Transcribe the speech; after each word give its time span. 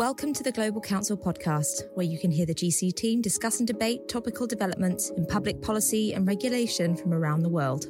Welcome 0.00 0.32
to 0.32 0.42
the 0.42 0.50
Global 0.50 0.80
Counsel 0.80 1.14
podcast, 1.14 1.82
where 1.92 2.06
you 2.06 2.18
can 2.18 2.30
hear 2.30 2.46
the 2.46 2.54
GC 2.54 2.94
team 2.94 3.20
discuss 3.20 3.58
and 3.58 3.66
debate 3.66 4.08
topical 4.08 4.46
developments 4.46 5.10
in 5.10 5.26
public 5.26 5.60
policy 5.60 6.14
and 6.14 6.26
regulation 6.26 6.96
from 6.96 7.12
around 7.12 7.42
the 7.42 7.50
world. 7.50 7.84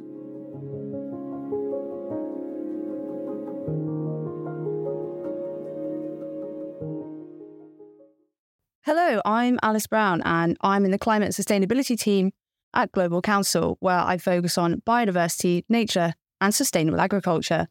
Hello, 8.85 9.22
I'm 9.24 9.61
Alice 9.63 9.87
Brown, 9.87 10.21
and 10.24 10.56
I'm 10.63 10.85
in 10.85 10.90
the 10.90 10.99
climate 10.99 11.27
and 11.27 11.47
sustainability 11.47 11.97
team 11.97 12.33
at 12.74 12.90
Global 12.90 13.22
Counsel, 13.22 13.77
where 13.79 14.01
I 14.01 14.19
focus 14.19 14.58
on 14.58 14.83
biodiversity, 14.85 15.63
nature, 15.69 16.14
and 16.41 16.52
sustainable 16.52 17.00
agriculture. 17.00 17.69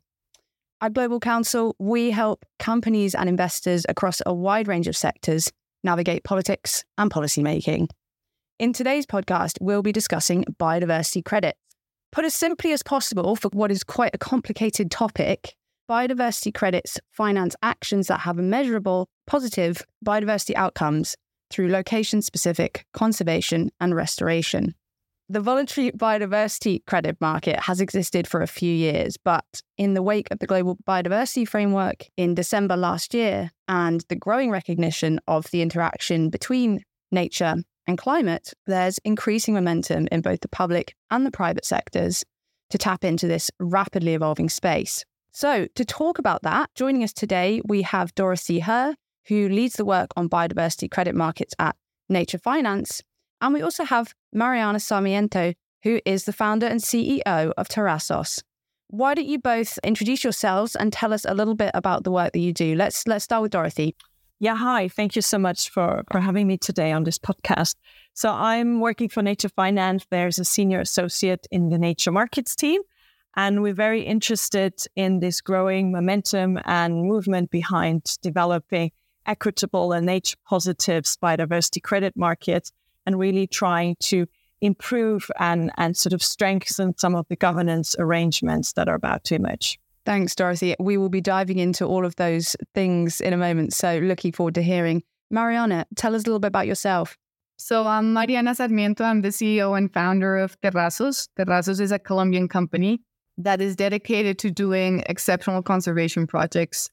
At 0.81 0.93
Global 0.93 1.19
Counsel, 1.19 1.75
we 1.77 2.09
help 2.09 2.45
companies 2.57 3.13
and 3.13 3.27
investors 3.27 3.85
across 3.89 4.21
a 4.25 4.33
wide 4.33 4.70
range 4.70 4.87
of 4.87 4.95
sectors 4.95 5.51
navigate 5.83 6.23
politics 6.23 6.85
and 6.97 7.11
policymaking. 7.11 7.89
In 8.59 8.71
today's 8.71 9.05
podcast, 9.05 9.57
we'll 9.59 9.81
be 9.81 9.91
discussing 9.91 10.45
biodiversity 10.57 11.23
credits. 11.23 11.59
Put 12.13 12.23
as 12.23 12.34
simply 12.34 12.71
as 12.71 12.81
possible 12.81 13.35
for 13.35 13.49
what 13.49 13.71
is 13.71 13.84
quite 13.84 14.11
a 14.13 14.17
complicated 14.17 14.89
topic, 14.89 15.53
biodiversity 15.89 16.53
credits 16.53 16.98
finance 17.11 17.57
actions 17.61 18.07
that 18.07 18.21
have 18.21 18.37
measurable, 18.37 19.09
positive 19.27 19.84
biodiversity 20.05 20.55
outcomes 20.55 21.17
through 21.51 21.67
location 21.67 22.21
specific 22.21 22.85
conservation 22.93 23.70
and 23.81 23.95
restoration. 23.95 24.75
The 25.31 25.41
voluntary 25.41 25.91
biodiversity 25.91 26.83
credit 26.88 27.21
market 27.21 27.59
has 27.59 27.79
existed 27.79 28.25
for 28.25 28.41
a 28.41 28.47
few 28.47 28.73
years, 28.73 29.15
but 29.15 29.45
in 29.77 29.93
the 29.93 30.01
wake 30.01 30.27
of 30.31 30.40
the 30.40 30.48
Global 30.48 30.76
Biodiversity 30.87 31.48
Framework 31.48 32.07
in 32.17 32.34
December 32.34 32.76
last 32.76 33.13
year 33.13 33.51
and 33.67 34.04
the 34.09 34.15
growing 34.15 34.49
recognition 34.49 35.20
of 35.27 35.45
the 35.51 35.62
interaction 35.62 36.31
between 36.31 36.84
nature 37.12 37.57
and 37.85 37.95
climate, 37.95 38.54
there's 38.65 38.98
increasing 39.05 39.54
momentum 39.54 40.07
in 40.12 40.21
both 40.21 40.39
the 40.41 40.49
public 40.49 40.95
and 41.12 41.27
the 41.27 41.32
private 41.32 41.63
sectors 41.63 42.23
to 42.71 42.79
tap 42.79 43.04
into 43.04 43.27
this 43.27 43.51
rapidly 43.59 44.15
evolving 44.15 44.49
space. 44.49 45.05
So, 45.32 45.67
to 45.76 45.85
talk 45.85 46.17
about 46.17 46.41
that, 46.41 46.71
joining 46.73 47.04
us 47.04 47.13
today, 47.13 47.61
we 47.65 47.84
have 47.84 48.15
Dorothy 48.15 48.59
Herr, 48.59 48.95
who 49.27 49.48
leads 49.48 49.76
the 49.76 49.85
work 49.85 50.09
on 50.15 50.27
biodiversity 50.27 50.89
credit 50.89 51.13
markets 51.13 51.54
at 51.59 51.76
Nature 52.09 52.39
Finance, 52.39 53.04
and 53.41 53.54
we 53.54 53.62
also 53.62 53.84
have 53.84 54.13
Mariana 54.34 54.79
Sarmiento, 54.79 55.54
who 55.84 55.99
is 56.05 56.26
the 56.26 56.34
founder 56.34 56.68
and 56.68 56.82
CEO 56.82 57.54
of 57.57 57.68
Terrasos. 57.68 58.41
Why 58.87 59.13
don't 59.13 59.27
you 59.27 59.40
both 59.40 59.77
introduce 59.84 60.23
yourselves 60.23 60.76
and 60.76 60.91
tell 60.91 61.13
us 61.13 61.26
a 61.26 61.34
little 61.34 61.55
bit 61.55 61.71
about 61.73 62.04
the 62.04 62.12
work 62.12 62.34
that 62.34 62.40
you 62.40 62.54
do? 62.54 62.76
Let's 62.76 63.07
let's 63.07 63.23
start 63.23 63.43
with 63.43 63.51
Dorothy. 63.51 63.95
Yeah, 64.40 64.56
hi. 64.56 64.88
Thank 64.88 65.16
you 65.16 65.22
so 65.22 65.38
much 65.38 65.69
for 65.69 66.03
for 66.12 66.19
having 66.19 66.47
me 66.47 66.57
today 66.57 66.91
on 66.91 67.03
this 67.03 67.19
podcast. 67.19 67.75
So 68.13 68.31
I'm 68.31 68.79
working 68.79 69.09
for 69.09 69.22
Nature 69.22 69.50
Finance. 69.50 70.06
There's 70.09 70.40
a 70.40 70.45
senior 70.45 70.79
associate 70.79 71.45
in 71.51 71.69
the 71.69 71.78
Nature 71.78 72.12
Markets 72.12 72.56
team, 72.56 72.81
and 73.35 73.62
we're 73.62 73.73
very 73.73 74.01
interested 74.01 74.73
in 74.95 75.19
this 75.19 75.40
growing 75.40 75.91
momentum 75.91 76.59
and 76.66 77.03
movement 77.03 77.51
behind 77.51 78.17
developing 78.22 78.91
equitable 79.25 79.91
and 79.91 80.07
nature 80.07 80.38
positive 80.47 81.03
biodiversity 81.03 81.84
credit 81.84 82.17
markets 82.17 82.72
and 83.05 83.17
really 83.17 83.47
trying 83.47 83.95
to 84.01 84.28
improve 84.61 85.29
and, 85.39 85.72
and 85.78 85.95
sort 85.95 86.13
of 86.13 86.22
strengthen 86.22 86.97
some 86.97 87.16
of 87.16 87.25
the 87.29 87.35
governance 87.35 87.95
arrangements 87.97 88.73
that 88.73 88.89
are 88.89 88.95
about 88.95 89.23
to 89.25 89.35
emerge. 89.35 89.79
Thanks, 90.05 90.35
Dorothy. 90.35 90.75
We 90.79 90.97
will 90.97 91.09
be 91.09 91.22
diving 91.22 91.59
into 91.59 91.85
all 91.85 92.05
of 92.05 92.16
those 92.16 92.55
things 92.73 93.22
in 93.22 93.33
a 93.33 93.38
moment. 93.38 93.73
So, 93.73 94.00
looking 94.00 94.31
forward 94.31 94.55
to 94.55 94.63
hearing. 94.63 95.03
Mariana, 95.29 95.85
tell 95.95 96.15
us 96.15 96.23
a 96.23 96.25
little 96.25 96.39
bit 96.39 96.47
about 96.47 96.67
yourself. 96.67 97.15
So, 97.57 97.85
I'm 97.85 98.13
Mariana 98.13 98.55
Sarmiento. 98.55 99.03
I'm 99.03 99.21
the 99.21 99.29
CEO 99.29 99.77
and 99.77 99.93
founder 99.93 100.38
of 100.38 100.59
Terrasos. 100.61 101.27
Terrasos 101.38 101.79
is 101.79 101.91
a 101.91 101.99
Colombian 101.99 102.47
company 102.47 103.01
that 103.38 103.61
is 103.61 103.75
dedicated 103.75 104.39
to 104.39 104.51
doing 104.51 105.03
exceptional 105.07 105.61
conservation 105.61 106.27
projects 106.27 106.89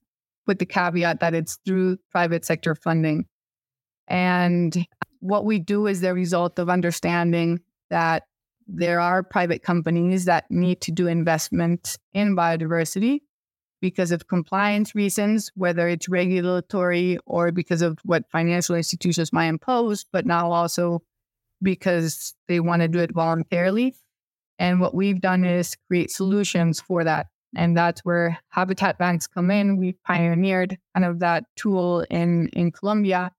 with 0.46 0.58
the 0.58 0.66
caveat 0.66 1.20
that 1.20 1.34
it's 1.34 1.58
through 1.64 1.96
private 2.10 2.44
sector 2.44 2.74
funding. 2.74 3.26
And 4.08 4.86
what 5.26 5.44
we 5.44 5.58
do 5.58 5.86
is 5.86 6.00
the 6.00 6.14
result 6.14 6.58
of 6.58 6.68
understanding 6.68 7.60
that 7.90 8.24
there 8.66 9.00
are 9.00 9.22
private 9.22 9.62
companies 9.62 10.24
that 10.24 10.50
need 10.50 10.80
to 10.82 10.92
do 10.92 11.06
investment 11.06 11.98
in 12.12 12.34
biodiversity 12.34 13.20
because 13.80 14.10
of 14.10 14.26
compliance 14.26 14.94
reasons, 14.94 15.50
whether 15.54 15.88
it's 15.88 16.08
regulatory 16.08 17.18
or 17.26 17.52
because 17.52 17.82
of 17.82 17.98
what 18.04 18.30
financial 18.30 18.74
institutions 18.74 19.32
might 19.32 19.46
impose, 19.46 20.04
but 20.12 20.26
now 20.26 20.50
also 20.50 21.02
because 21.62 22.34
they 22.48 22.60
want 22.60 22.82
to 22.82 22.88
do 22.88 22.98
it 22.98 23.12
voluntarily. 23.12 23.94
And 24.58 24.80
what 24.80 24.94
we've 24.94 25.20
done 25.20 25.44
is 25.44 25.76
create 25.88 26.10
solutions 26.10 26.80
for 26.80 27.04
that. 27.04 27.26
And 27.54 27.76
that's 27.76 28.00
where 28.04 28.38
habitat 28.48 28.98
banks 28.98 29.26
come 29.26 29.50
in. 29.50 29.76
We 29.76 29.92
pioneered 30.04 30.78
kind 30.94 31.04
of 31.04 31.20
that 31.20 31.44
tool 31.56 32.04
in, 32.10 32.48
in 32.48 32.72
Colombia 32.72 33.32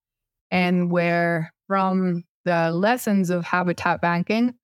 and 0.50 0.90
where 0.92 1.54
from 1.67 2.23
the 2.45 2.72
lessons 2.72 3.29
of 3.29 3.44
habitat 3.44 4.01
banking, 4.01 4.55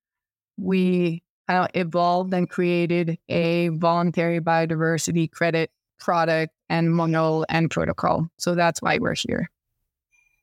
we 0.58 1.22
evolved 1.50 2.34
and 2.34 2.50
created 2.50 3.18
a 3.30 3.68
voluntary 3.70 4.40
biodiversity 4.40 5.30
credit 5.30 5.72
product 6.00 6.54
and 6.70 6.94
model 6.94 7.46
and 7.50 7.70
protocol. 7.70 8.28
So 8.38 8.56
that's 8.56 8.82
why 8.82 8.98
we're 9.00 9.16
here. 9.16 9.50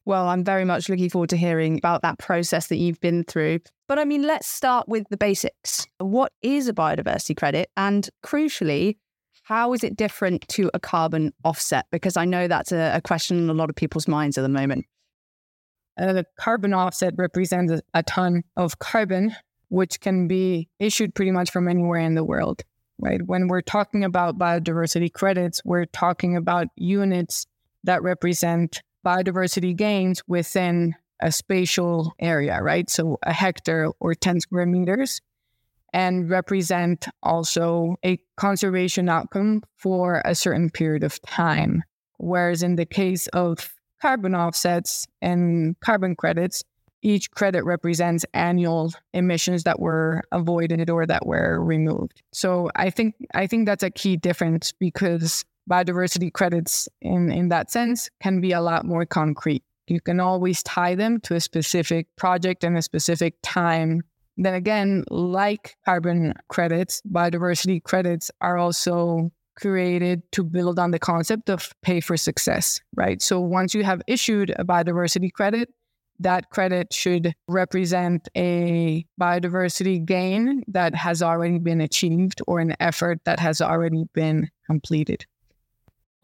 Well, 0.04 0.28
I'm 0.28 0.44
very 0.44 0.64
much 0.64 0.88
looking 0.88 1.10
forward 1.10 1.30
to 1.30 1.36
hearing 1.36 1.78
about 1.78 2.02
that 2.02 2.18
process 2.18 2.68
that 2.68 2.76
you've 2.76 3.00
been 3.00 3.24
through. 3.24 3.60
But 3.86 3.98
I 3.98 4.04
mean, 4.04 4.22
let's 4.22 4.48
start 4.48 4.88
with 4.88 5.04
the 5.10 5.16
basics. 5.16 5.86
What 5.98 6.32
is 6.42 6.68
a 6.68 6.72
biodiversity 6.72 7.36
credit? 7.36 7.70
And 7.76 8.08
crucially, 8.24 8.96
how 9.42 9.72
is 9.72 9.84
it 9.84 9.96
different 9.96 10.48
to 10.48 10.70
a 10.72 10.80
carbon 10.80 11.32
offset? 11.44 11.86
Because 11.90 12.16
I 12.16 12.24
know 12.24 12.48
that's 12.48 12.72
a, 12.72 12.92
a 12.94 13.00
question 13.00 13.38
in 13.38 13.50
a 13.50 13.54
lot 13.54 13.68
of 13.68 13.76
people's 13.76 14.08
minds 14.08 14.38
at 14.38 14.42
the 14.42 14.48
moment. 14.48 14.86
Uh, 16.00 16.14
the 16.14 16.24
carbon 16.38 16.72
offset 16.72 17.12
represents 17.16 17.72
a, 17.72 17.82
a 17.92 18.02
ton 18.02 18.42
of 18.56 18.78
carbon, 18.78 19.36
which 19.68 20.00
can 20.00 20.26
be 20.26 20.68
issued 20.78 21.14
pretty 21.14 21.30
much 21.30 21.50
from 21.50 21.68
anywhere 21.68 22.00
in 22.00 22.14
the 22.14 22.24
world, 22.24 22.62
right? 22.98 23.20
When 23.26 23.48
we're 23.48 23.60
talking 23.60 24.02
about 24.02 24.38
biodiversity 24.38 25.12
credits, 25.12 25.60
we're 25.64 25.84
talking 25.86 26.36
about 26.36 26.68
units 26.76 27.46
that 27.84 28.02
represent 28.02 28.82
biodiversity 29.04 29.76
gains 29.76 30.22
within 30.26 30.94
a 31.20 31.30
spatial 31.30 32.14
area, 32.18 32.62
right? 32.62 32.88
So 32.88 33.18
a 33.22 33.32
hectare 33.32 33.90
or 34.00 34.14
10 34.14 34.40
square 34.40 34.66
meters 34.66 35.20
and 35.92 36.30
represent 36.30 37.08
also 37.22 37.96
a 38.04 38.18
conservation 38.36 39.08
outcome 39.08 39.62
for 39.76 40.22
a 40.24 40.34
certain 40.34 40.70
period 40.70 41.04
of 41.04 41.20
time. 41.22 41.82
Whereas 42.18 42.62
in 42.62 42.76
the 42.76 42.86
case 42.86 43.26
of 43.28 43.74
carbon 44.00 44.34
offsets 44.34 45.06
and 45.20 45.78
carbon 45.80 46.16
credits, 46.16 46.64
each 47.02 47.30
credit 47.30 47.64
represents 47.64 48.24
annual 48.34 48.92
emissions 49.14 49.64
that 49.64 49.80
were 49.80 50.22
avoided 50.32 50.90
or 50.90 51.06
that 51.06 51.26
were 51.26 51.62
removed. 51.62 52.22
So 52.32 52.70
I 52.76 52.90
think 52.90 53.14
I 53.34 53.46
think 53.46 53.66
that's 53.66 53.82
a 53.82 53.90
key 53.90 54.16
difference 54.16 54.72
because 54.72 55.44
biodiversity 55.70 56.32
credits 56.32 56.88
in, 57.00 57.30
in 57.30 57.48
that 57.48 57.70
sense 57.70 58.10
can 58.20 58.40
be 58.40 58.52
a 58.52 58.60
lot 58.60 58.84
more 58.84 59.06
concrete. 59.06 59.62
You 59.86 60.00
can 60.00 60.20
always 60.20 60.62
tie 60.62 60.94
them 60.94 61.20
to 61.20 61.34
a 61.34 61.40
specific 61.40 62.06
project 62.16 62.64
and 62.64 62.76
a 62.76 62.82
specific 62.82 63.34
time. 63.42 64.02
Then 64.36 64.54
again, 64.54 65.04
like 65.10 65.76
carbon 65.84 66.34
credits, 66.48 67.02
biodiversity 67.10 67.82
credits 67.82 68.30
are 68.40 68.56
also 68.56 69.30
created 69.60 70.22
to 70.32 70.42
build 70.42 70.78
on 70.78 70.90
the 70.90 70.98
concept 70.98 71.50
of 71.50 71.72
pay 71.82 72.00
for 72.00 72.16
success, 72.16 72.80
right? 72.96 73.20
So 73.20 73.40
once 73.40 73.74
you 73.74 73.84
have 73.84 74.02
issued 74.06 74.50
a 74.56 74.64
biodiversity 74.64 75.32
credit, 75.32 75.68
that 76.20 76.50
credit 76.50 76.92
should 76.92 77.34
represent 77.48 78.28
a 78.36 79.06
biodiversity 79.20 80.04
gain 80.04 80.62
that 80.68 80.94
has 80.94 81.22
already 81.22 81.58
been 81.58 81.80
achieved 81.80 82.42
or 82.46 82.60
an 82.60 82.76
effort 82.78 83.20
that 83.24 83.40
has 83.40 83.60
already 83.60 84.04
been 84.12 84.50
completed. 84.66 85.24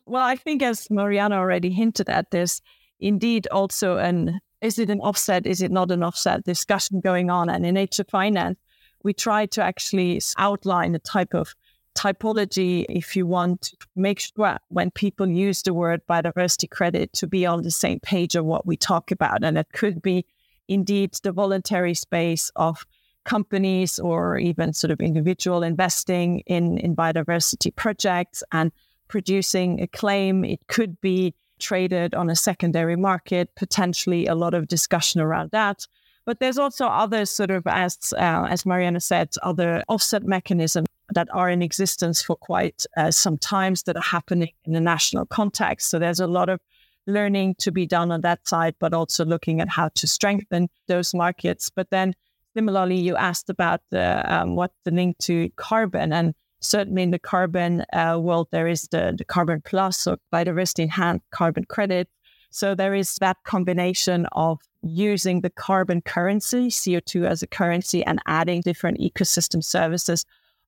Well, 0.04 0.22
I 0.22 0.36
think 0.36 0.62
as 0.62 0.88
Mariana 0.90 1.36
already 1.36 1.70
hinted 1.70 2.08
at, 2.08 2.30
there's 2.30 2.60
indeed 3.00 3.48
also 3.50 3.96
an 3.96 4.40
is 4.62 4.78
it 4.78 4.88
an 4.88 5.00
offset, 5.00 5.46
is 5.46 5.60
it 5.60 5.70
not 5.70 5.90
an 5.90 6.02
offset 6.02 6.44
discussion 6.44 7.00
going 7.00 7.30
on. 7.30 7.50
And 7.50 7.64
in 7.66 7.74
nature 7.74 8.04
finance, 8.04 8.58
we 9.02 9.12
try 9.12 9.46
to 9.46 9.62
actually 9.62 10.20
outline 10.38 10.94
a 10.94 10.98
type 10.98 11.34
of 11.34 11.54
typology 11.96 12.84
if 12.88 13.16
you 13.16 13.26
want 13.26 13.62
to 13.62 13.76
make 13.96 14.20
sure 14.20 14.58
when 14.68 14.90
people 14.90 15.26
use 15.26 15.62
the 15.62 15.74
word 15.74 16.00
biodiversity 16.08 16.70
credit 16.70 17.12
to 17.14 17.26
be 17.26 17.46
on 17.46 17.62
the 17.62 17.70
same 17.70 17.98
page 18.00 18.36
of 18.36 18.44
what 18.44 18.66
we 18.66 18.76
talk 18.76 19.10
about. 19.10 19.42
And 19.42 19.58
it 19.58 19.68
could 19.72 20.02
be 20.02 20.24
indeed 20.68 21.14
the 21.22 21.32
voluntary 21.32 21.94
space 21.94 22.50
of 22.56 22.86
companies 23.24 23.98
or 23.98 24.38
even 24.38 24.72
sort 24.72 24.90
of 24.90 25.00
individual 25.00 25.62
investing 25.62 26.40
in, 26.40 26.78
in 26.78 26.94
biodiversity 26.94 27.74
projects 27.74 28.42
and 28.52 28.70
producing 29.08 29.80
a 29.80 29.86
claim. 29.86 30.44
It 30.44 30.66
could 30.68 31.00
be 31.00 31.34
traded 31.58 32.14
on 32.14 32.30
a 32.30 32.36
secondary 32.36 32.96
market, 32.96 33.54
potentially 33.56 34.26
a 34.26 34.34
lot 34.34 34.54
of 34.54 34.68
discussion 34.68 35.20
around 35.20 35.50
that. 35.52 35.86
But 36.24 36.40
there's 36.40 36.58
also 36.58 36.86
other 36.86 37.24
sort 37.24 37.50
of, 37.50 37.66
as 37.66 38.12
uh, 38.18 38.46
as 38.50 38.66
Mariana 38.66 39.00
said, 39.00 39.30
other 39.42 39.82
offset 39.88 40.24
mechanisms 40.24 40.86
that 41.14 41.28
are 41.32 41.48
in 41.48 41.62
existence 41.62 42.22
for 42.22 42.36
quite 42.36 42.84
uh, 42.96 43.10
some 43.10 43.38
times 43.38 43.84
that 43.84 43.96
are 43.96 44.02
happening 44.02 44.50
in 44.64 44.72
the 44.72 44.80
national 44.80 45.26
context. 45.26 45.90
So 45.90 45.98
there's 45.98 46.20
a 46.20 46.26
lot 46.26 46.48
of 46.48 46.60
learning 47.06 47.54
to 47.58 47.70
be 47.70 47.86
done 47.86 48.10
on 48.10 48.22
that 48.22 48.46
side, 48.48 48.74
but 48.80 48.92
also 48.92 49.24
looking 49.24 49.60
at 49.60 49.68
how 49.68 49.88
to 49.94 50.06
strengthen 50.06 50.68
those 50.88 51.14
markets. 51.14 51.70
But 51.70 51.90
then 51.90 52.14
similarly, 52.54 52.96
you 52.96 53.16
asked 53.16 53.48
about 53.48 53.80
the 53.90 54.22
um, 54.32 54.56
what 54.56 54.72
the 54.84 54.90
link 54.90 55.18
to 55.18 55.50
carbon 55.56 56.12
and 56.12 56.34
certainly 56.60 57.02
in 57.02 57.10
the 57.10 57.18
carbon 57.18 57.84
uh, 57.92 58.18
world, 58.20 58.48
there 58.50 58.66
is 58.66 58.88
the, 58.88 59.14
the 59.16 59.24
carbon 59.24 59.62
plus 59.64 60.06
or 60.06 60.18
biodiversity 60.32 60.84
enhanced 60.84 61.24
carbon 61.30 61.64
credit. 61.64 62.08
So 62.50 62.74
there 62.74 62.94
is 62.94 63.16
that 63.16 63.36
combination 63.44 64.26
of 64.32 64.60
using 64.82 65.40
the 65.42 65.50
carbon 65.50 66.00
currency, 66.00 66.68
CO2 66.68 67.26
as 67.28 67.42
a 67.42 67.46
currency, 67.46 68.04
and 68.04 68.20
adding 68.26 68.62
different 68.62 68.98
ecosystem 68.98 69.62
services 69.62 70.24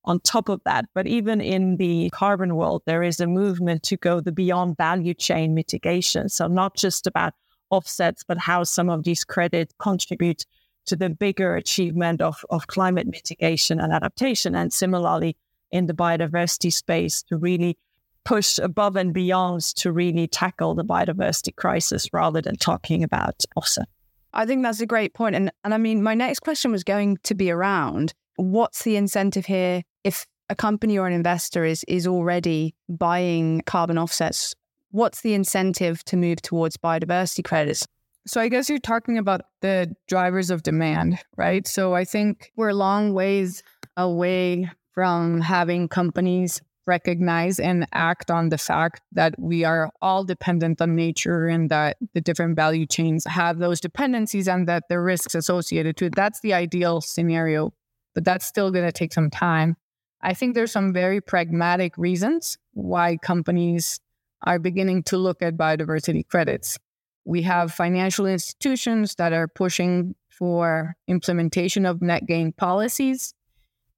on 0.09 0.19
top 0.21 0.49
of 0.49 0.61
that. 0.65 0.87
But 0.95 1.07
even 1.07 1.41
in 1.41 1.77
the 1.77 2.11
carbon 2.11 2.57
world, 2.57 2.83
there 2.87 3.03
is 3.03 3.21
a 3.21 3.27
movement 3.27 3.83
to 3.85 3.97
go 3.97 4.21
the 4.21 4.33
beyond 4.33 4.77
value 4.79 5.15
chain 5.15 5.55
mitigation. 5.55 6.31
So 6.31 6.49
not 6.49 6.75
just 6.75 7.07
about 7.07 7.35
offsets, 7.71 8.25
but 8.27 8.39
how 8.39 8.65
some 8.65 8.89
of 8.89 9.05
these 9.05 9.23
credits 9.23 9.75
contribute 9.79 10.47
to 10.87 10.97
the 10.97 11.11
bigger 11.11 11.55
achievement 11.55 12.23
of, 12.23 12.43
of 12.49 12.67
climate 12.67 13.07
mitigation 13.07 13.79
and 13.79 13.93
adaptation. 13.93 14.55
And 14.55 14.73
similarly, 14.73 15.37
in 15.71 15.85
the 15.85 15.93
biodiversity 15.93 16.73
space 16.73 17.23
to 17.25 17.37
really 17.37 17.77
push 18.25 18.59
above 18.59 18.97
and 18.97 19.13
beyond 19.13 19.61
to 19.63 19.93
really 19.93 20.27
tackle 20.27 20.75
the 20.75 20.85
biodiversity 20.85 21.55
crisis 21.55 22.09
rather 22.15 22.41
than 22.41 22.57
talking 22.57 23.05
about 23.05 23.45
offset. 23.55 23.89
I 24.33 24.47
think 24.47 24.63
that's 24.63 24.81
a 24.81 24.87
great 24.87 25.13
point. 25.13 25.37
And, 25.37 25.53
and 25.65 25.75
I 25.75 25.79
mean, 25.79 26.03
my 26.03 26.15
next 26.15 26.41
question 26.41 26.73
was 26.73 26.85
going 26.85 27.19
to 27.25 27.35
be 27.35 27.51
around 27.51 28.15
what's 28.37 28.85
the 28.85 28.97
incentive 28.97 29.45
here 29.45 29.83
if 30.05 30.27
a 30.49 30.55
company 30.55 30.99
or 30.99 31.07
an 31.07 31.13
investor 31.13 31.65
is, 31.65 31.85
is 31.89 32.07
already 32.07 32.75
buying 32.89 33.63
carbon 33.67 33.99
offsets? 33.99 34.55
What's 34.91 35.21
the 35.21 35.35
incentive 35.35 36.05
to 36.05 36.17
move 36.17 36.41
towards 36.41 36.77
biodiversity 36.77 37.45
credits? 37.45 37.87
So 38.27 38.41
I 38.41 38.49
guess 38.49 38.69
you're 38.69 38.79
talking 38.79 39.19
about 39.19 39.43
the 39.61 39.95
drivers 40.07 40.51
of 40.51 40.63
demand, 40.63 41.19
right? 41.37 41.67
So 41.67 41.95
I 41.95 42.05
think 42.05 42.53
we're 42.57 42.71
a 42.71 42.75
long 42.75 43.15
ways 43.15 43.63
away 43.97 44.71
from 44.93 45.41
having 45.41 45.89
companies 45.89 46.61
recognize 46.89 47.61
and 47.61 47.87
act 47.93 48.31
on 48.31 48.49
the 48.49 48.59
fact 48.59 49.03
that 49.13 49.39
we 49.39 49.63
are 49.63 49.91
all 50.03 50.25
dependent 50.25 50.81
on 50.81 50.97
nature 50.97 51.47
and 51.47 51.71
that 51.71 51.99
the 52.15 52.21
different 52.21 52.57
value 52.57 52.87
chains 52.87 53.25
have 53.27 53.59
those 53.59 53.81
dependencies 53.81 54.49
and 54.49 54.67
that 54.67 54.85
the 54.89 54.99
risks 54.99 55.35
associated 55.35 55.97
to 55.99 56.07
it. 56.07 56.15
That's 56.17 56.41
the 56.41 56.55
ideal 56.55 57.01
scenario, 57.01 57.73
but 58.15 58.25
that's 58.25 58.47
still 58.47 58.71
going 58.71 58.87
to 58.87 58.93
take 58.93 59.13
some 59.13 59.31
time. 59.31 59.77
I 60.21 60.35
think 60.35 60.55
there's 60.55 60.73
some 60.73 60.93
very 60.93 61.21
pragmatic 61.21 61.97
reasons 61.97 62.59
why 62.73 63.17
companies 63.17 64.01
are 64.43 64.59
beginning 64.59 65.03
to 65.05 65.17
look 65.17 65.43
at 65.43 65.57
biodiversity 65.57 66.27
credits. 66.27 66.79
We 67.25 67.43
have 67.43 67.73
financial 67.73 68.27
institutions 68.27 69.15
that 69.17 69.33
are 69.33 69.49
pushing 69.49 70.15
for 70.29 70.95
implementation 71.09 71.87
of 71.87 72.01
net 72.01 72.27
gain 72.27 72.53
policies 72.53 73.35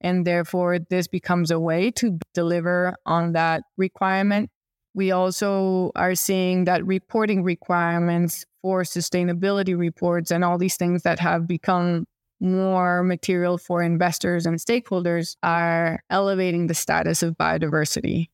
and 0.01 0.27
therefore, 0.27 0.79
this 0.79 1.07
becomes 1.09 1.51
a 1.51 1.61
way 1.61 1.91
to 1.93 2.19
deliver 2.33 2.97
on 3.05 3.33
that 3.33 3.63
requirement. 3.77 4.51
We 4.95 5.11
also 5.11 5.93
are 5.95 6.15
seeing 6.15 6.65
that 6.65 6.85
reporting 6.87 7.43
requirements 7.43 8.45
for 8.63 8.83
sustainability 8.83 9.79
reports 9.79 10.31
and 10.31 10.43
all 10.43 10.59
these 10.59 10.77
things 10.77 11.03
that 11.03 11.19
have 11.21 11.47
become 11.47 12.07
more 12.41 13.03
material 13.03 13.59
for 13.59 13.83
investors 13.83 14.47
and 14.47 14.59
stakeholders 14.59 15.37
are 15.43 16.03
elevating 16.11 16.67
the 16.67 16.75
status 16.75 17.23
of 17.23 17.37
biodiversity. 17.37 18.29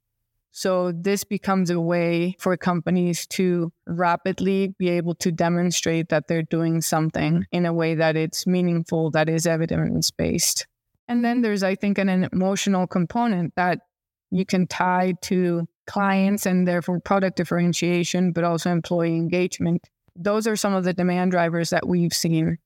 So, 0.52 0.90
this 0.90 1.22
becomes 1.22 1.68
a 1.68 1.78
way 1.78 2.34
for 2.38 2.56
companies 2.56 3.26
to 3.26 3.70
rapidly 3.86 4.74
be 4.78 4.88
able 4.88 5.14
to 5.16 5.30
demonstrate 5.30 6.08
that 6.08 6.28
they're 6.28 6.40
doing 6.40 6.80
something 6.80 7.44
in 7.52 7.66
a 7.66 7.74
way 7.74 7.94
that 7.94 8.16
it's 8.16 8.46
meaningful, 8.46 9.10
that 9.10 9.28
is 9.28 9.46
evidence 9.46 10.10
based. 10.10 10.66
And 11.08 11.22
then 11.22 11.42
there's, 11.42 11.62
I 11.62 11.74
think, 11.74 11.98
an, 11.98 12.08
emotional 12.32 12.86
component 12.86 13.54
that 13.56 13.80
you 14.30 14.46
can 14.46 14.66
tie 14.66 15.14
to 15.22 15.68
clients 15.86 16.46
and 16.46 16.66
therefore 16.66 17.00
product 17.00 17.36
differentiation, 17.36 18.32
but 18.32 18.44
also 18.44 18.70
employee 18.70 19.16
engagement. 19.16 19.86
Those 20.16 20.46
are 20.46 20.56
some 20.56 20.74
of 20.74 20.84
the 20.84 20.94
demand 20.94 21.32
drivers 21.32 21.70
that 21.70 21.86
we've 21.86 22.14
seen. 22.14 22.58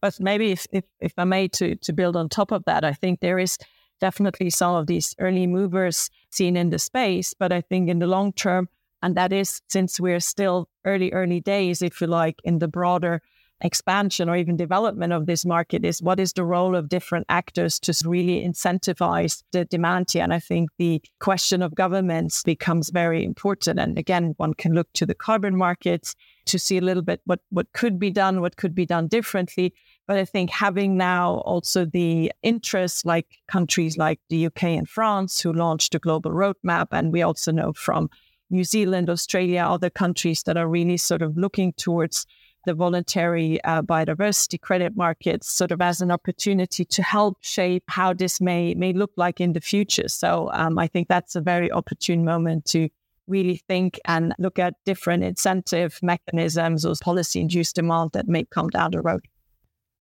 But 0.00 0.20
maybe 0.20 0.52
if, 0.52 0.66
if, 0.72 0.84
if 1.00 1.12
I 1.16 1.24
may 1.24 1.48
to, 1.48 1.76
to 1.76 1.92
build 1.92 2.16
on 2.16 2.28
top 2.28 2.52
of 2.52 2.64
that, 2.66 2.84
I 2.84 2.92
think 2.92 3.20
there 3.20 3.38
is 3.38 3.58
definitely 4.00 4.50
some 4.50 4.74
of 4.74 4.86
these 4.86 5.14
early 5.18 5.46
movers 5.46 6.10
seen 6.30 6.56
in 6.56 6.70
the 6.70 6.78
space. 6.78 7.34
But 7.34 7.52
I 7.52 7.60
think 7.60 7.88
in 7.88 7.98
the 7.98 8.06
long 8.06 8.32
term, 8.32 8.68
and 9.02 9.16
that 9.16 9.32
is 9.32 9.62
since 9.68 10.00
we're 10.00 10.20
still 10.20 10.68
early, 10.84 11.12
early 11.12 11.40
days, 11.40 11.82
if 11.82 12.00
you 12.00 12.06
like, 12.06 12.40
in 12.44 12.58
the 12.58 12.68
broader 12.68 13.22
expansion 13.62 14.28
or 14.28 14.36
even 14.36 14.56
development 14.56 15.12
of 15.12 15.26
this 15.26 15.44
market 15.44 15.84
is 15.84 16.02
what 16.02 16.20
is 16.20 16.34
the 16.34 16.44
role 16.44 16.76
of 16.76 16.88
different 16.88 17.24
actors 17.28 17.80
to 17.80 17.94
really 18.04 18.46
incentivize 18.46 19.42
the 19.52 19.64
demand 19.64 20.10
here. 20.12 20.22
And 20.22 20.34
I 20.34 20.40
think 20.40 20.70
the 20.78 21.02
question 21.20 21.62
of 21.62 21.74
governments 21.74 22.42
becomes 22.42 22.90
very 22.90 23.24
important. 23.24 23.80
And 23.80 23.98
again, 23.98 24.34
one 24.36 24.52
can 24.52 24.74
look 24.74 24.92
to 24.94 25.06
the 25.06 25.14
carbon 25.14 25.56
markets 25.56 26.14
to 26.46 26.58
see 26.58 26.76
a 26.76 26.82
little 26.82 27.02
bit 27.02 27.20
what, 27.24 27.40
what 27.48 27.72
could 27.72 27.98
be 27.98 28.10
done, 28.10 28.40
what 28.40 28.56
could 28.56 28.74
be 28.74 28.86
done 28.86 29.08
differently. 29.08 29.72
But 30.06 30.18
I 30.18 30.26
think 30.26 30.50
having 30.50 30.96
now 30.96 31.36
also 31.38 31.86
the 31.86 32.32
interest, 32.42 33.06
like 33.06 33.38
countries 33.48 33.96
like 33.96 34.20
the 34.28 34.46
UK 34.46 34.64
and 34.64 34.88
France, 34.88 35.40
who 35.40 35.52
launched 35.52 35.94
a 35.94 35.98
global 35.98 36.30
roadmap, 36.30 36.88
and 36.92 37.12
we 37.12 37.22
also 37.22 37.52
know 37.52 37.72
from 37.72 38.10
New 38.50 38.64
Zealand, 38.64 39.10
Australia, 39.10 39.62
other 39.62 39.90
countries 39.90 40.42
that 40.44 40.56
are 40.56 40.68
really 40.68 40.96
sort 40.96 41.22
of 41.22 41.36
looking 41.36 41.72
towards 41.72 42.26
the 42.66 42.74
voluntary 42.74 43.62
uh, 43.64 43.80
biodiversity 43.80 44.60
credit 44.60 44.94
markets 44.96 45.50
sort 45.50 45.72
of 45.72 45.80
as 45.80 46.02
an 46.02 46.10
opportunity 46.10 46.84
to 46.84 47.02
help 47.02 47.38
shape 47.40 47.84
how 47.88 48.12
this 48.12 48.40
may 48.40 48.74
may 48.74 48.92
look 48.92 49.12
like 49.16 49.40
in 49.40 49.54
the 49.54 49.60
future. 49.60 50.08
So 50.08 50.50
um, 50.52 50.78
I 50.78 50.86
think 50.86 51.08
that's 51.08 51.34
a 51.34 51.40
very 51.40 51.72
opportune 51.72 52.24
moment 52.24 52.66
to 52.66 52.90
really 53.26 53.56
think 53.68 53.98
and 54.04 54.34
look 54.38 54.58
at 54.58 54.74
different 54.84 55.24
incentive 55.24 55.98
mechanisms 56.02 56.84
or 56.84 56.94
policy 57.00 57.40
induced 57.40 57.76
demand 57.76 58.10
that 58.12 58.28
may 58.28 58.44
come 58.44 58.68
down 58.68 58.90
the 58.90 59.00
road. 59.00 59.22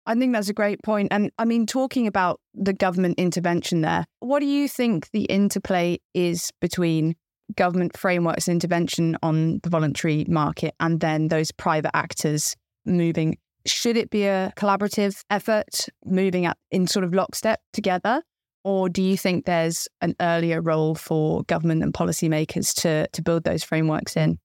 I 0.06 0.16
think 0.16 0.34
that's 0.34 0.50
a 0.50 0.54
great 0.54 0.82
point. 0.84 1.10
And 1.12 1.32
I 1.38 1.46
mean, 1.46 1.66
talking 1.66 2.08
about 2.08 2.42
the 2.54 2.74
government 2.74 3.18
intervention 3.18 3.82
there, 3.82 4.06
what 4.20 4.40
do 4.40 4.46
you 4.46 4.68
think 4.68 5.10
the 5.12 5.24
interplay 5.24 6.00
is 6.14 6.52
between 6.60 7.16
government 7.56 7.98
frameworks 7.98 8.48
intervention 8.48 9.18
on 9.24 9.60
the 9.64 9.70
voluntary 9.70 10.26
market 10.28 10.74
and 10.80 11.00
then 11.00 11.28
those 11.28 11.52
private 11.52 11.96
actors 11.96 12.56
moving 12.86 13.38
should 13.66 13.96
it 13.98 14.10
be 14.10 14.26
a 14.26 14.52
collaborative 14.58 15.24
effort 15.30 15.88
moving 16.06 16.46
at, 16.46 16.58
in 16.72 16.88
sort 16.88 17.06
of 17.06 17.14
lockstep 17.14 17.62
together? 17.72 18.22
Or 18.66 18.90
do 18.90 19.02
you 19.02 19.18
think 19.18 19.46
there's 19.46 19.88
an 20.02 20.16
earlier 20.22 20.62
role 20.62 20.96
for 20.96 21.44
government 21.44 21.84
and 21.84 21.94
policymakers 21.94 22.74
to 22.82 23.08
to 23.08 23.22
build 23.22 23.44
those 23.44 23.64
frameworks 23.64 24.16
in 24.16 24.40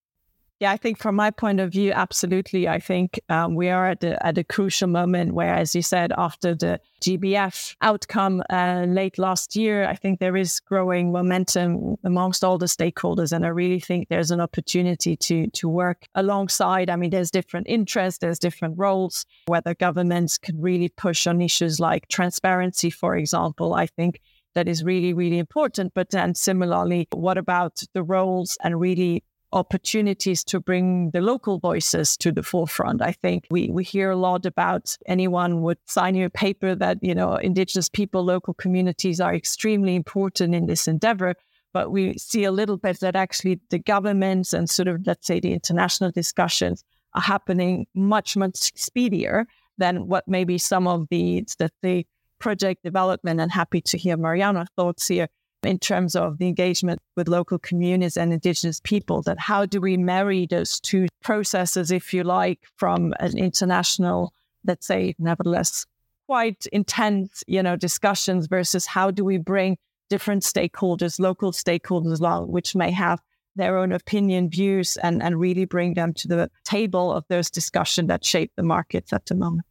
yeah, 0.61 0.73
I 0.73 0.77
think 0.77 0.99
from 0.99 1.15
my 1.15 1.31
point 1.31 1.61
of 1.61 1.71
view, 1.71 1.93
absolutely. 1.93 2.67
I 2.67 2.81
think 2.81 3.21
um, 3.29 3.55
we 3.55 3.69
are 3.69 3.87
at 3.91 4.03
a, 4.03 4.27
at 4.27 4.39
a 4.39 4.45
crucial 4.45 4.89
moment 4.89 5.33
where, 5.33 5.55
as 5.55 5.73
you 5.73 5.83
said, 5.83 6.13
after 6.19 6.53
the 6.53 6.81
GBF 7.01 7.77
outcome 7.81 8.43
uh, 8.51 8.85
late 8.89 9.19
last 9.19 9.55
year, 9.55 9.87
I 9.87 9.95
think 9.95 10.19
there 10.19 10.37
is 10.37 10.59
growing 10.59 11.13
momentum 11.13 11.95
amongst 12.03 12.43
all 12.43 12.59
the 12.59 12.67
stakeholders, 12.67 13.31
and 13.31 13.47
I 13.47 13.51
really 13.51 13.79
think 13.79 14.09
there's 14.09 14.33
an 14.33 14.41
opportunity 14.41 15.17
to 15.17 15.47
to 15.49 15.69
work 15.69 16.07
alongside. 16.17 16.91
I 16.91 16.97
mean, 16.97 17.11
there's 17.11 17.31
different 17.31 17.69
interests, 17.69 18.19
there's 18.19 18.41
different 18.41 18.79
roles. 18.79 19.27
Whether 19.47 19.75
governments 19.75 20.39
can 20.39 20.61
really 20.61 20.89
push 20.89 21.29
on 21.29 21.41
issues 21.41 21.79
like 21.79 22.09
transparency, 22.09 22.91
for 22.91 23.17
example, 23.17 23.75
I 23.75 23.87
think 23.87 24.21
that 24.55 24.67
is 24.67 24.83
really, 24.83 25.13
really 25.13 25.39
important. 25.39 25.95
But 25.95 26.11
then 26.11 26.35
similarly, 26.35 27.07
what 27.13 27.39
about 27.39 27.81
the 27.95 28.03
roles 28.03 28.59
and 28.65 28.81
really 28.81 29.23
opportunities 29.53 30.45
to 30.45 30.61
bring 30.61 31.11
the 31.11 31.21
local 31.21 31.59
voices 31.59 32.17
to 32.19 32.31
the 32.31 32.43
forefront. 32.43 33.01
I 33.01 33.13
think 33.13 33.47
we, 33.51 33.71
we 33.71 33.83
hear 33.83 34.11
a 34.11 34.17
lot 34.17 34.45
about 34.45 34.97
anyone 35.07 35.63
would 35.63 35.79
sign 35.87 36.15
you 36.15 36.27
a 36.27 36.31
paper 36.31 36.75
that, 36.75 36.99
you 37.03 37.15
know, 37.15 37.37
indigenous 37.37 37.89
people, 37.89 38.25
local 38.25 38.55
communities 38.55 39.21
are 39.21 39.35
extremely 39.35 39.95
important 39.95 40.55
in 40.55 40.67
this 40.67 40.87
endeavor. 40.87 41.35
But 41.73 41.91
we 41.91 42.19
see 42.19 42.45
a 42.45 42.53
little 42.53 42.77
bit 42.77 43.01
that 43.01 43.17
actually 43.17 43.61
the 43.71 43.79
governments 43.79 44.53
and 44.53 44.69
sort 44.69 44.89
of, 44.89 45.07
let's 45.07 45.27
say, 45.27 45.41
the 45.41 45.53
international 45.53 46.11
discussions 46.11 46.85
are 47.15 47.23
happening 47.23 47.87
much, 47.95 48.37
much 48.37 48.73
speedier 48.75 49.47
than 49.79 50.09
what 50.09 50.27
maybe 50.27 50.59
some 50.59 50.87
of 50.87 51.09
the, 51.11 51.45
that 51.59 51.73
the 51.83 52.07
project 52.39 52.83
development 52.83 53.41
and 53.41 53.51
happy 53.53 53.81
to 53.81 53.99
hear 53.99 54.17
Mariana's 54.17 54.69
thoughts 54.77 55.09
here 55.09 55.29
in 55.63 55.79
terms 55.79 56.15
of 56.15 56.39
the 56.39 56.47
engagement 56.47 57.01
with 57.17 57.29
local 57.29 57.59
communities 57.59 58.17
and 58.17 58.33
indigenous 58.33 58.81
people 58.85 59.23
that 59.23 59.39
how 59.39 59.67
do 59.67 59.81
we 59.81 59.97
marry 59.97 60.47
those 60.47 60.79
two 60.81 61.07
processes 61.23 61.91
if 61.91 62.15
you 62.15 62.23
like 62.23 62.61
from 62.77 63.13
an 63.21 63.37
international 63.37 64.33
let's 64.65 64.87
say 64.87 65.15
nevertheless 65.19 65.87
quite 66.27 66.67
intense 66.73 67.43
you 67.47 67.63
know 67.63 67.77
discussions 67.77 68.47
versus 68.47 68.87
how 68.87 69.11
do 69.11 69.25
we 69.25 69.39
bring 69.39 69.77
different 70.11 70.43
stakeholders 70.43 71.19
local 71.19 71.53
stakeholders 71.53 72.21
along 72.21 72.51
which 72.51 72.77
may 72.77 72.91
have 72.91 73.21
their 73.57 73.77
own 73.77 73.91
opinion 73.91 74.49
views 74.49 74.97
and, 75.03 75.21
and 75.21 75.41
really 75.41 75.65
bring 75.65 75.95
them 75.95 76.13
to 76.15 76.29
the 76.29 76.49
table 76.63 77.13
of 77.13 77.25
those 77.29 77.51
discussions 77.51 78.07
that 78.07 78.25
shape 78.25 78.53
the 78.57 78.63
markets 78.63 79.13
at 79.13 79.27
the 79.27 79.35
moment 79.35 79.67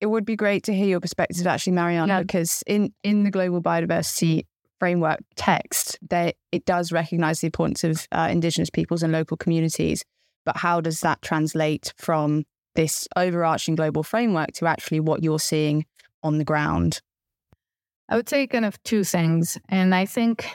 it 0.00 0.06
would 0.06 0.26
be 0.26 0.36
great 0.36 0.64
to 0.64 0.74
hear 0.74 0.86
your 0.86 1.00
perspective 1.00 1.46
actually 1.46 1.72
mariana 1.72 2.14
yeah. 2.14 2.20
because 2.20 2.62
in 2.66 2.92
in 3.02 3.24
the 3.24 3.30
global 3.30 3.62
biodiversity 3.62 4.44
framework 4.78 5.20
text, 5.36 5.98
that 6.08 6.36
it 6.52 6.64
does 6.64 6.92
recognize 6.92 7.40
the 7.40 7.46
importance 7.46 7.84
of 7.84 8.06
uh, 8.12 8.28
Indigenous 8.30 8.70
peoples 8.70 9.02
and 9.02 9.12
local 9.12 9.36
communities. 9.36 10.04
But 10.44 10.56
how 10.56 10.80
does 10.80 11.00
that 11.00 11.20
translate 11.22 11.92
from 11.96 12.44
this 12.74 13.08
overarching 13.16 13.74
global 13.74 14.02
framework 14.02 14.52
to 14.52 14.66
actually 14.66 15.00
what 15.00 15.22
you're 15.22 15.38
seeing 15.38 15.84
on 16.22 16.38
the 16.38 16.44
ground? 16.44 17.00
I 18.08 18.16
would 18.16 18.28
say 18.28 18.46
kind 18.46 18.64
of 18.64 18.82
two 18.84 19.04
things. 19.04 19.58
And 19.68 19.94
I 19.94 20.06
think 20.06 20.48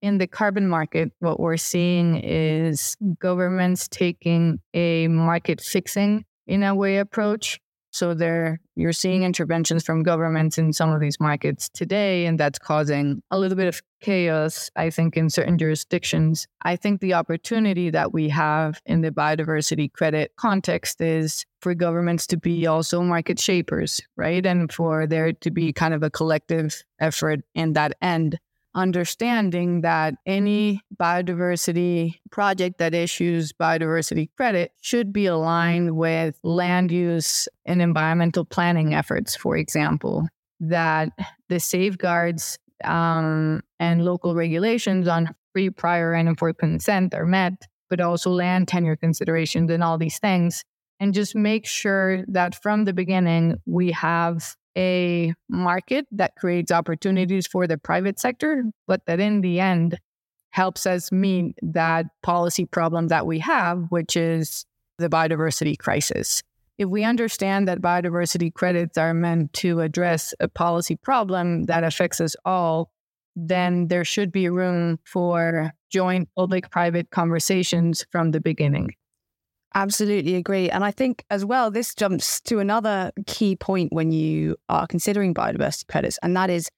in 0.00 0.18
the 0.18 0.26
carbon 0.26 0.68
market, 0.68 1.12
what 1.18 1.40
we're 1.40 1.56
seeing 1.56 2.16
is 2.16 2.96
governments 3.18 3.88
taking 3.88 4.60
a 4.72 5.08
market 5.08 5.60
fixing 5.60 6.24
in 6.46 6.62
a 6.62 6.74
way 6.74 6.98
approach 6.98 7.60
so 7.98 8.14
there 8.14 8.60
you're 8.76 8.92
seeing 8.92 9.24
interventions 9.24 9.84
from 9.84 10.04
governments 10.04 10.56
in 10.56 10.72
some 10.72 10.90
of 10.92 11.00
these 11.00 11.18
markets 11.18 11.68
today, 11.68 12.26
and 12.26 12.38
that's 12.38 12.58
causing 12.58 13.20
a 13.32 13.38
little 13.38 13.56
bit 13.56 13.66
of 13.66 13.82
chaos, 14.00 14.70
I 14.76 14.90
think, 14.90 15.16
in 15.16 15.30
certain 15.30 15.58
jurisdictions. 15.58 16.46
I 16.62 16.76
think 16.76 17.00
the 17.00 17.14
opportunity 17.14 17.90
that 17.90 18.12
we 18.12 18.28
have 18.28 18.80
in 18.86 19.00
the 19.00 19.10
biodiversity 19.10 19.92
credit 19.92 20.30
context 20.36 21.00
is 21.00 21.44
for 21.60 21.74
governments 21.74 22.28
to 22.28 22.36
be 22.36 22.68
also 22.68 23.02
market 23.02 23.40
shapers, 23.40 24.00
right? 24.16 24.46
And 24.46 24.72
for 24.72 25.08
there 25.08 25.32
to 25.32 25.50
be 25.50 25.72
kind 25.72 25.92
of 25.92 26.04
a 26.04 26.10
collective 26.10 26.84
effort 27.00 27.40
in 27.56 27.72
that 27.72 27.96
end 28.00 28.38
understanding 28.78 29.80
that 29.80 30.14
any 30.24 30.80
biodiversity 30.96 32.20
project 32.30 32.78
that 32.78 32.94
issues 32.94 33.52
biodiversity 33.52 34.28
credit 34.36 34.70
should 34.80 35.12
be 35.12 35.26
aligned 35.26 35.96
with 35.96 36.38
land 36.44 36.92
use 36.92 37.48
and 37.66 37.82
environmental 37.82 38.44
planning 38.44 38.94
efforts, 38.94 39.34
for 39.34 39.56
example, 39.56 40.28
that 40.60 41.10
the 41.48 41.58
safeguards 41.58 42.56
um, 42.84 43.62
and 43.80 44.04
local 44.04 44.36
regulations 44.36 45.08
on 45.08 45.34
free, 45.52 45.70
prior, 45.70 46.12
and 46.14 46.28
informed 46.28 46.58
consent 46.58 47.14
are 47.14 47.26
met, 47.26 47.66
but 47.90 48.00
also 48.00 48.30
land 48.30 48.68
tenure 48.68 48.96
considerations 48.96 49.72
and 49.72 49.82
all 49.82 49.98
these 49.98 50.20
things. 50.20 50.64
And 51.00 51.12
just 51.12 51.34
make 51.34 51.66
sure 51.66 52.24
that 52.28 52.60
from 52.62 52.84
the 52.84 52.92
beginning, 52.92 53.56
we 53.66 53.90
have 53.90 54.54
a 54.78 55.34
market 55.48 56.06
that 56.12 56.36
creates 56.36 56.70
opportunities 56.70 57.48
for 57.48 57.66
the 57.66 57.76
private 57.76 58.20
sector, 58.20 58.62
but 58.86 59.04
that 59.06 59.18
in 59.18 59.40
the 59.40 59.58
end 59.58 59.98
helps 60.50 60.86
us 60.86 61.10
meet 61.10 61.56
that 61.60 62.06
policy 62.22 62.64
problem 62.64 63.08
that 63.08 63.26
we 63.26 63.40
have, 63.40 63.86
which 63.88 64.16
is 64.16 64.64
the 64.98 65.08
biodiversity 65.08 65.76
crisis. 65.76 66.42
If 66.78 66.88
we 66.88 67.02
understand 67.02 67.66
that 67.66 67.80
biodiversity 67.80 68.54
credits 68.54 68.96
are 68.96 69.12
meant 69.12 69.52
to 69.54 69.80
address 69.80 70.32
a 70.38 70.46
policy 70.46 70.94
problem 70.94 71.64
that 71.64 71.82
affects 71.82 72.20
us 72.20 72.36
all, 72.44 72.92
then 73.34 73.88
there 73.88 74.04
should 74.04 74.30
be 74.30 74.48
room 74.48 75.00
for 75.04 75.72
joint 75.90 76.28
public 76.36 76.70
private 76.70 77.10
conversations 77.10 78.06
from 78.12 78.30
the 78.30 78.40
beginning. 78.40 78.90
Absolutely 79.74 80.34
agree. 80.34 80.70
And 80.70 80.82
I 80.82 80.90
think 80.90 81.24
as 81.30 81.44
well, 81.44 81.70
this 81.70 81.94
jumps 81.94 82.40
to 82.42 82.58
another 82.58 83.12
key 83.26 83.54
point 83.54 83.92
when 83.92 84.10
you 84.12 84.56
are 84.68 84.86
considering 84.86 85.34
biodiversity 85.34 85.86
credits, 85.88 86.18
and 86.22 86.36
that 86.36 86.50
is 86.50 86.68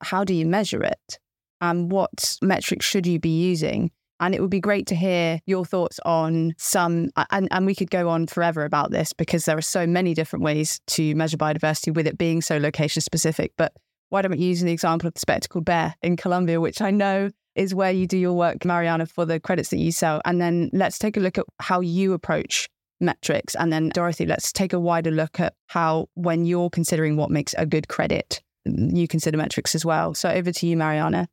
how 0.00 0.24
do 0.24 0.34
you 0.34 0.46
measure 0.46 0.82
it? 0.82 1.18
And 1.60 1.90
what 1.90 2.38
metrics 2.40 2.86
should 2.86 3.06
you 3.06 3.18
be 3.18 3.42
using? 3.48 3.90
And 4.20 4.34
it 4.34 4.40
would 4.40 4.50
be 4.50 4.60
great 4.60 4.86
to 4.88 4.96
hear 4.96 5.40
your 5.46 5.64
thoughts 5.64 6.00
on 6.04 6.54
some, 6.58 7.10
and, 7.30 7.48
and 7.50 7.66
we 7.66 7.74
could 7.74 7.90
go 7.90 8.08
on 8.08 8.26
forever 8.26 8.64
about 8.64 8.90
this 8.90 9.12
because 9.12 9.44
there 9.44 9.56
are 9.56 9.62
so 9.62 9.86
many 9.86 10.14
different 10.14 10.44
ways 10.44 10.80
to 10.88 11.14
measure 11.14 11.36
biodiversity 11.36 11.94
with 11.94 12.06
it 12.06 12.18
being 12.18 12.40
so 12.40 12.58
location 12.58 13.00
specific. 13.00 13.52
But 13.56 13.72
why 14.08 14.22
don't 14.22 14.32
we 14.32 14.38
use 14.38 14.60
the 14.60 14.72
example 14.72 15.06
of 15.06 15.14
the 15.14 15.20
spectacled 15.20 15.64
bear 15.64 15.94
in 16.02 16.16
Colombia, 16.16 16.60
which 16.60 16.80
I 16.80 16.90
know 16.90 17.30
is 17.58 17.74
where 17.74 17.90
you 17.90 18.06
do 18.06 18.16
your 18.16 18.32
work, 18.32 18.64
Mariana, 18.64 19.06
for 19.06 19.26
the 19.26 19.40
credits 19.40 19.70
that 19.70 19.78
you 19.78 19.92
sell. 19.92 20.20
And 20.24 20.40
then 20.40 20.70
let's 20.72 20.98
take 20.98 21.16
a 21.16 21.20
look 21.20 21.38
at 21.38 21.44
how 21.58 21.80
you 21.80 22.12
approach 22.12 22.68
metrics. 23.00 23.54
And 23.54 23.72
then, 23.72 23.90
Dorothy, 23.90 24.26
let's 24.26 24.52
take 24.52 24.72
a 24.72 24.80
wider 24.80 25.10
look 25.10 25.40
at 25.40 25.54
how, 25.66 26.08
when 26.14 26.44
you're 26.44 26.70
considering 26.70 27.16
what 27.16 27.30
makes 27.30 27.54
a 27.58 27.66
good 27.66 27.88
credit, 27.88 28.42
you 28.64 29.08
consider 29.08 29.36
metrics 29.36 29.74
as 29.74 29.84
well. 29.84 30.14
So 30.14 30.30
over 30.30 30.52
to 30.52 30.66
you, 30.66 30.76
Mariana. 30.76 31.28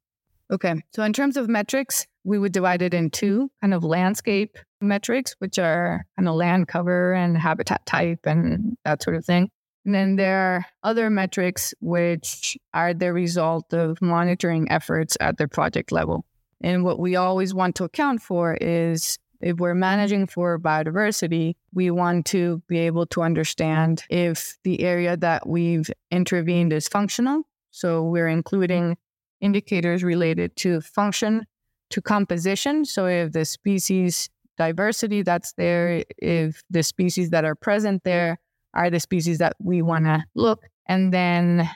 Okay. 0.52 0.76
So, 0.94 1.04
in 1.04 1.14
terms 1.14 1.38
of 1.38 1.50
metrics, 1.50 2.06
we 2.24 2.38
would 2.38 2.52
divide 2.52 2.82
it 2.82 2.94
in 2.94 3.10
two 3.10 3.50
kind 3.62 3.74
of 3.74 3.84
landscape 3.84 4.58
metrics, 4.82 5.36
which 5.40 5.58
are 5.58 6.06
kind 6.18 6.28
of 6.28 6.36
land 6.36 6.68
cover 6.68 7.14
and 7.14 7.38
habitat 7.38 7.86
type 7.86 8.20
and 8.26 8.78
that 8.86 9.02
sort 9.02 9.16
of 9.16 9.26
thing. 9.26 9.50
And 9.86 9.94
then 9.94 10.16
there 10.16 10.38
are 10.38 10.66
other 10.84 11.10
metrics 11.10 11.74
which 11.80 12.58
are 12.74 12.94
the 12.94 13.14
result 13.14 13.72
of 13.74 14.02
monitoring 14.02 14.70
efforts 14.72 15.16
at 15.20 15.38
the 15.38 15.48
project 15.48 15.92
level. 15.92 16.26
And 16.62 16.84
what 16.84 17.00
we 17.00 17.16
always 17.16 17.54
want 17.54 17.76
to 17.76 17.84
account 17.84 18.22
for 18.22 18.56
is 18.56 19.20
if 19.42 19.58
we're 19.58 19.76
managing 19.76 20.26
for 20.26 20.58
biodiversity, 20.58 21.56
we 21.74 21.92
want 21.92 22.26
to 22.28 22.64
be 22.68 22.80
able 22.80 23.06
to 23.08 23.22
understand 23.22 24.04
if 24.10 24.58
the 24.64 24.82
area 24.82 25.16
that 25.18 25.48
we've 25.48 25.92
intervened 26.10 26.74
is 26.74 26.88
functional. 26.88 27.44
So 27.70 28.04
we're 28.04 28.30
including 28.30 28.98
indicators 29.42 30.04
related 30.04 30.56
to 30.58 30.82
function, 30.82 31.46
to 31.92 32.02
composition. 32.02 32.86
So 32.86 33.06
if 33.06 33.34
the 33.34 33.46
species 33.46 34.30
diversity 34.58 35.22
that's 35.22 35.54
there, 35.54 36.04
if 36.18 36.64
the 36.70 36.82
species 36.82 37.30
that 37.32 37.46
are 37.46 37.56
present 37.56 38.04
there 38.04 38.40
are 38.76 38.90
the 38.90 39.00
species 39.00 39.38
that 39.40 39.56
we 39.60 39.82
want 39.82 40.06
to 40.06 40.24
look, 40.36 40.64
and 40.88 41.14
then 41.14 41.70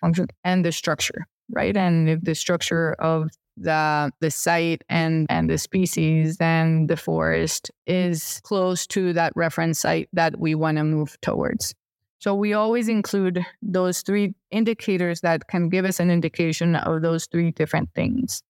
function 0.00 0.26
and 0.44 0.64
the 0.64 0.72
structure, 0.72 1.26
right? 1.50 1.76
And 1.76 2.08
if 2.08 2.20
the 2.22 2.34
structure 2.34 2.94
of 2.94 3.30
the 3.56 4.10
the 4.20 4.30
site 4.30 4.82
and 4.88 5.26
and 5.30 5.48
the 5.48 5.58
species, 5.58 6.36
then 6.36 6.86
the 6.88 6.96
forest 6.96 7.70
is 7.86 8.40
close 8.44 8.86
to 8.88 9.12
that 9.14 9.32
reference 9.34 9.80
site 9.80 10.08
that 10.12 10.38
we 10.38 10.54
want 10.54 10.78
to 10.78 10.84
move 10.84 11.16
towards. 11.22 11.74
So 12.18 12.34
we 12.34 12.54
always 12.54 12.88
include 12.88 13.44
those 13.62 14.02
three 14.02 14.34
indicators 14.50 15.20
that 15.20 15.48
can 15.48 15.68
give 15.68 15.84
us 15.84 16.00
an 16.00 16.10
indication 16.10 16.74
of 16.76 17.02
those 17.02 17.26
three 17.26 17.50
different 17.50 17.90
things. 17.94 18.42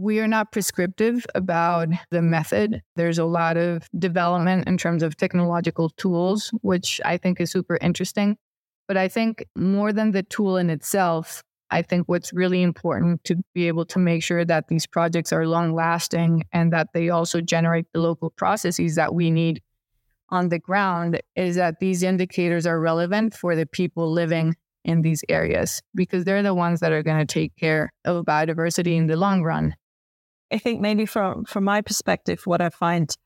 We 0.00 0.18
are 0.20 0.26
not 0.26 0.50
prescriptive 0.50 1.26
about 1.34 1.88
the 2.10 2.22
method. 2.22 2.80
There's 2.96 3.18
a 3.18 3.26
lot 3.26 3.58
of 3.58 3.86
development 3.98 4.66
in 4.66 4.78
terms 4.78 5.02
of 5.02 5.14
technological 5.14 5.90
tools, 5.90 6.50
which 6.62 7.02
I 7.04 7.18
think 7.18 7.38
is 7.38 7.50
super 7.50 7.76
interesting. 7.82 8.38
But 8.88 8.96
I 8.96 9.08
think 9.08 9.44
more 9.54 9.92
than 9.92 10.12
the 10.12 10.22
tool 10.22 10.56
in 10.56 10.70
itself, 10.70 11.42
I 11.70 11.82
think 11.82 12.08
what's 12.08 12.32
really 12.32 12.62
important 12.62 13.24
to 13.24 13.36
be 13.52 13.68
able 13.68 13.84
to 13.86 13.98
make 13.98 14.22
sure 14.22 14.42
that 14.42 14.68
these 14.68 14.86
projects 14.86 15.34
are 15.34 15.46
long 15.46 15.74
lasting 15.74 16.44
and 16.50 16.72
that 16.72 16.88
they 16.94 17.10
also 17.10 17.42
generate 17.42 17.84
the 17.92 18.00
local 18.00 18.30
processes 18.30 18.94
that 18.94 19.14
we 19.14 19.30
need 19.30 19.60
on 20.30 20.48
the 20.48 20.58
ground 20.58 21.20
is 21.36 21.56
that 21.56 21.78
these 21.78 22.02
indicators 22.02 22.66
are 22.66 22.80
relevant 22.80 23.34
for 23.34 23.54
the 23.54 23.66
people 23.66 24.10
living 24.10 24.56
in 24.82 25.02
these 25.02 25.22
areas 25.28 25.82
because 25.94 26.24
they're 26.24 26.42
the 26.42 26.54
ones 26.54 26.80
that 26.80 26.90
are 26.90 27.02
going 27.02 27.18
to 27.18 27.30
take 27.30 27.54
care 27.56 27.92
of 28.06 28.24
biodiversity 28.24 28.96
in 28.96 29.06
the 29.06 29.16
long 29.16 29.42
run. 29.42 29.74
I 30.52 30.58
think 30.58 30.80
maybe 30.80 31.06
from 31.06 31.44
from 31.44 31.64
my 31.64 31.80
perspective, 31.80 32.42
what 32.44 32.60
I 32.60 32.70
find 32.70 33.16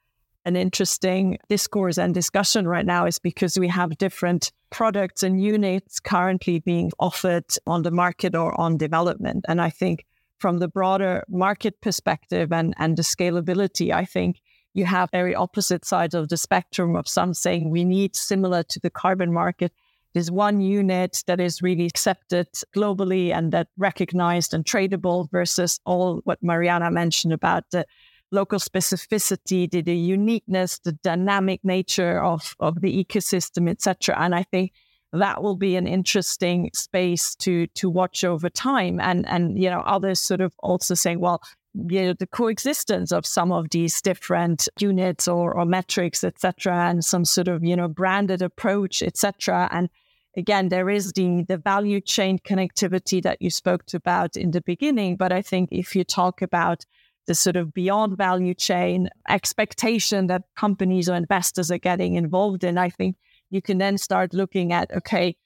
an 0.45 0.57
interesting 0.57 1.39
discourse 1.49 1.99
and 1.99 2.13
discussion 2.13 2.69
right 2.69 2.85
now 2.85 3.07
is 3.07 3.19
because 3.19 3.59
we 3.59 3.69
have 3.69 3.97
different 3.97 4.53
products 4.71 5.23
and 5.23 5.43
units 5.43 6.01
currently 6.01 6.61
being 6.61 6.91
offered 6.99 7.47
on 7.67 7.83
the 7.83 7.91
market 7.91 8.35
or 8.35 8.59
on 8.61 8.77
development. 8.77 9.45
And 9.49 9.61
I 9.61 9.71
think 9.71 10.05
from 10.39 10.59
the 10.59 10.69
broader 10.69 11.25
market 11.29 11.81
perspective 11.81 12.53
and, 12.53 12.75
and 12.77 12.97
the 12.97 13.03
scalability, 13.03 13.91
I 13.91 14.05
think 14.05 14.41
you 14.75 14.85
have 14.85 15.11
very 15.11 15.35
opposite 15.35 15.85
sides 15.87 16.15
of 16.15 16.29
the 16.29 16.37
spectrum 16.37 16.97
of 16.97 17.09
some 17.09 17.33
saying 17.33 17.71
we 17.71 17.85
need 17.85 18.15
similar 18.15 18.63
to 18.65 18.81
the 18.81 18.91
carbon 18.91 19.33
market 19.33 19.73
there's 20.15 20.31
one 20.31 20.61
unit 20.61 21.23
that 21.27 21.41
is 21.41 21.61
really 21.61 21.87
accepted 21.87 22.47
globally 22.75 23.35
and 23.35 23.53
that 23.53 23.69
recognized 23.77 24.55
and 24.55 24.65
tradable 24.65 25.29
versus 25.31 25.81
all 25.85 26.21
what 26.25 26.43
Mariana 26.43 26.91
mentioned 26.91 27.33
about 27.33 27.65
the 27.73 27.85
local 28.31 28.59
specificity, 28.59 29.71
the, 29.71 29.83
the 29.83 29.97
uniqueness, 29.97 30.79
the 30.79 30.93
dynamic 30.93 31.61
nature 31.65 32.23
of, 32.23 32.55
of 32.61 32.81
the 32.81 33.05
ecosystem, 33.05 33.69
etc. 33.69 34.17
And 34.19 34.35
I 34.35 34.45
think 34.45 34.73
that 35.13 35.43
will 35.43 35.57
be 35.57 35.77
an 35.77 35.87
interesting 35.87 36.71
space 36.75 37.35
to 37.37 37.67
to 37.69 37.89
watch 37.89 38.25
over 38.25 38.51
time. 38.51 39.01
And 39.01 39.27
and 39.29 39.61
you 39.61 39.71
know, 39.71 39.81
others 39.81 40.21
sort 40.21 40.41
of 40.41 40.53
also 40.59 40.95
saying, 40.95 41.21
well, 41.21 41.41
you 41.75 42.03
know, 42.03 42.13
the 42.13 42.27
coexistence 42.27 43.13
of 43.13 43.27
some 43.27 43.53
of 43.53 43.71
these 43.71 44.01
different 44.01 44.69
units 44.79 45.27
or, 45.29 45.55
or 45.55 45.65
metrics, 45.65 46.25
etc., 46.25 46.89
and 46.89 47.05
some 47.05 47.25
sort 47.25 47.49
of 47.49 47.65
you 47.65 47.77
know 47.77 47.89
branded 47.89 48.43
approach, 48.43 49.03
etc. 49.03 49.69
And 49.71 49.89
again, 50.37 50.69
there 50.69 50.91
is 50.91 51.13
the 51.13 51.45
the 51.49 51.59
value 51.59 52.01
chain 52.01 52.39
connectivity 52.39 53.23
that 53.23 53.41
you 53.41 53.51
spoke 53.51 53.87
to 53.87 53.97
about 53.97 54.37
in 54.37 54.51
the 54.51 54.61
beginning. 54.61 55.17
But 55.17 55.33
I 55.33 55.43
think 55.43 55.69
if 55.73 55.95
you 55.97 56.05
talk 56.05 56.43
about 56.43 56.85
the 57.27 57.35
sort 57.35 57.57
of 57.57 57.73
beyond 57.73 58.19
value 58.19 58.55
chain 58.55 59.09
expectation 59.29 60.27
that 60.27 60.43
companies 60.57 61.09
or 61.09 61.15
investors 61.15 61.71
are 61.71 61.79
getting 61.79 62.15
involved 62.17 62.65
in, 62.65 62.77
I 62.77 62.91
think 62.91 63.17
you 63.51 63.63
can 63.63 63.79
then 63.79 63.99
start 63.99 64.35
looking 64.35 64.73
at 64.73 64.95
okay, 64.95 65.37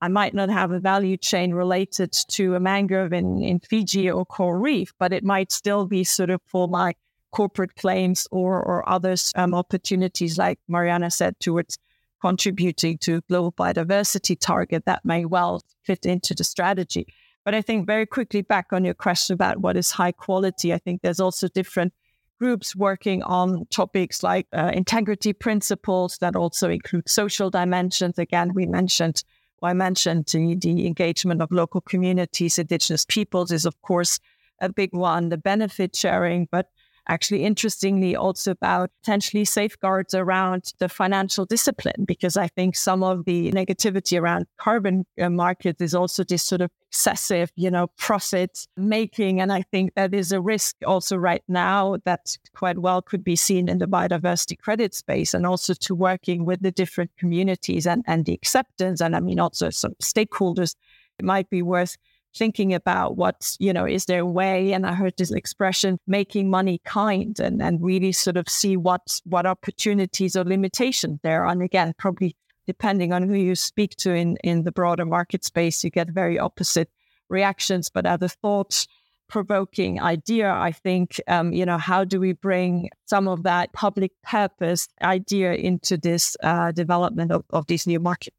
I 0.00 0.08
might 0.08 0.34
not 0.34 0.50
have 0.50 0.72
a 0.72 0.80
value 0.80 1.16
chain 1.16 1.52
related 1.54 2.12
to 2.12 2.54
a 2.54 2.60
mangrove 2.60 3.12
in, 3.12 3.42
in 3.42 3.60
Fiji 3.60 4.10
or 4.10 4.26
coral 4.26 4.60
reef, 4.60 4.92
but 4.98 5.12
it 5.12 5.24
might 5.24 5.50
still 5.50 5.86
be 5.86 6.04
sort 6.04 6.30
of 6.30 6.40
for 6.46 6.68
my 6.68 6.94
corporate 7.32 7.74
claims 7.76 8.26
or, 8.30 8.62
or 8.62 8.88
other 8.88 9.14
um, 9.34 9.54
opportunities, 9.54 10.38
like 10.38 10.58
Mariana 10.68 11.10
said, 11.10 11.38
towards 11.40 11.78
contributing 12.26 12.98
to 12.98 13.20
global 13.28 13.52
biodiversity 13.52 14.36
target 14.38 14.84
that 14.84 15.04
may 15.04 15.24
well 15.24 15.62
fit 15.84 16.04
into 16.04 16.34
the 16.34 16.42
strategy. 16.42 17.06
But 17.44 17.54
I 17.54 17.62
think 17.62 17.86
very 17.86 18.06
quickly 18.06 18.42
back 18.42 18.66
on 18.72 18.84
your 18.84 18.94
question 18.94 19.34
about 19.34 19.58
what 19.58 19.76
is 19.76 19.92
high 19.92 20.10
quality, 20.10 20.74
I 20.74 20.78
think 20.78 21.02
there's 21.02 21.20
also 21.20 21.46
different 21.46 21.92
groups 22.40 22.74
working 22.74 23.22
on 23.22 23.66
topics 23.70 24.24
like 24.24 24.46
uh, 24.52 24.72
integrity 24.74 25.32
principles 25.32 26.18
that 26.18 26.34
also 26.34 26.68
include 26.68 27.08
social 27.08 27.48
dimensions. 27.48 28.18
Again, 28.18 28.52
we 28.54 28.66
mentioned 28.66 29.22
I 29.62 29.72
mentioned 29.72 30.26
the, 30.26 30.54
the 30.54 30.86
engagement 30.86 31.40
of 31.40 31.50
local 31.50 31.80
communities, 31.80 32.58
indigenous 32.58 33.04
peoples 33.06 33.50
is, 33.52 33.64
of 33.64 33.80
course, 33.82 34.18
a 34.60 34.68
big 34.68 34.92
one, 34.92 35.30
the 35.30 35.38
benefit 35.38 35.96
sharing, 35.96 36.46
but 36.50 36.66
actually 37.08 37.44
interestingly 37.44 38.16
also 38.16 38.50
about 38.50 38.90
potentially 39.02 39.44
safeguards 39.44 40.14
around 40.14 40.72
the 40.78 40.88
financial 40.88 41.44
discipline 41.44 42.04
because 42.06 42.36
i 42.36 42.48
think 42.48 42.76
some 42.76 43.02
of 43.02 43.24
the 43.24 43.50
negativity 43.52 44.20
around 44.20 44.46
carbon 44.58 45.04
uh, 45.20 45.28
markets 45.28 45.80
is 45.80 45.94
also 45.94 46.24
this 46.24 46.42
sort 46.42 46.60
of 46.60 46.70
excessive 46.88 47.50
you 47.56 47.70
know 47.70 47.88
profit 47.98 48.66
making 48.76 49.40
and 49.40 49.52
i 49.52 49.62
think 49.62 49.92
that 49.94 50.14
is 50.14 50.32
a 50.32 50.40
risk 50.40 50.76
also 50.86 51.16
right 51.16 51.42
now 51.48 51.96
that 52.04 52.36
quite 52.54 52.78
well 52.78 53.02
could 53.02 53.24
be 53.24 53.36
seen 53.36 53.68
in 53.68 53.78
the 53.78 53.86
biodiversity 53.86 54.58
credit 54.58 54.94
space 54.94 55.34
and 55.34 55.46
also 55.46 55.74
to 55.74 55.94
working 55.94 56.44
with 56.44 56.62
the 56.62 56.70
different 56.70 57.10
communities 57.18 57.86
and, 57.86 58.02
and 58.06 58.24
the 58.24 58.32
acceptance 58.32 59.00
and 59.00 59.14
i 59.14 59.20
mean 59.20 59.38
also 59.38 59.70
some 59.70 59.94
stakeholders 60.02 60.74
it 61.18 61.24
might 61.24 61.48
be 61.50 61.62
worth 61.62 61.96
thinking 62.36 62.74
about 62.74 63.16
what, 63.16 63.56
you 63.58 63.72
know, 63.72 63.86
is 63.86 64.04
there 64.04 64.20
a 64.20 64.26
way? 64.26 64.72
And 64.72 64.86
I 64.86 64.94
heard 64.94 65.16
this 65.16 65.32
expression, 65.32 65.98
making 66.06 66.50
money 66.50 66.80
kind 66.84 67.38
and, 67.40 67.62
and 67.62 67.82
really 67.82 68.12
sort 68.12 68.36
of 68.36 68.48
see 68.48 68.76
what, 68.76 69.20
what 69.24 69.46
opportunities 69.46 70.36
or 70.36 70.44
limitations 70.44 71.20
there 71.22 71.44
are. 71.44 71.52
And 71.52 71.62
again, 71.62 71.94
probably 71.98 72.36
depending 72.66 73.12
on 73.12 73.28
who 73.28 73.34
you 73.34 73.54
speak 73.54 73.96
to 73.96 74.12
in, 74.12 74.36
in 74.44 74.64
the 74.64 74.72
broader 74.72 75.06
market 75.06 75.44
space, 75.44 75.84
you 75.84 75.90
get 75.90 76.10
very 76.10 76.38
opposite 76.38 76.90
reactions. 77.28 77.88
But 77.88 78.06
other 78.06 78.26
a 78.26 78.28
thought 78.28 78.86
provoking 79.28 80.00
idea, 80.00 80.52
I 80.52 80.72
think, 80.72 81.20
um, 81.28 81.52
you 81.52 81.66
know, 81.66 81.78
how 81.78 82.04
do 82.04 82.20
we 82.20 82.32
bring 82.32 82.90
some 83.06 83.26
of 83.28 83.42
that 83.42 83.72
public 83.72 84.12
purpose 84.22 84.88
idea 85.02 85.54
into 85.54 85.96
this 85.96 86.36
uh, 86.42 86.72
development 86.72 87.32
of, 87.32 87.44
of 87.50 87.66
these 87.66 87.86
new 87.86 87.98
markets? 88.00 88.36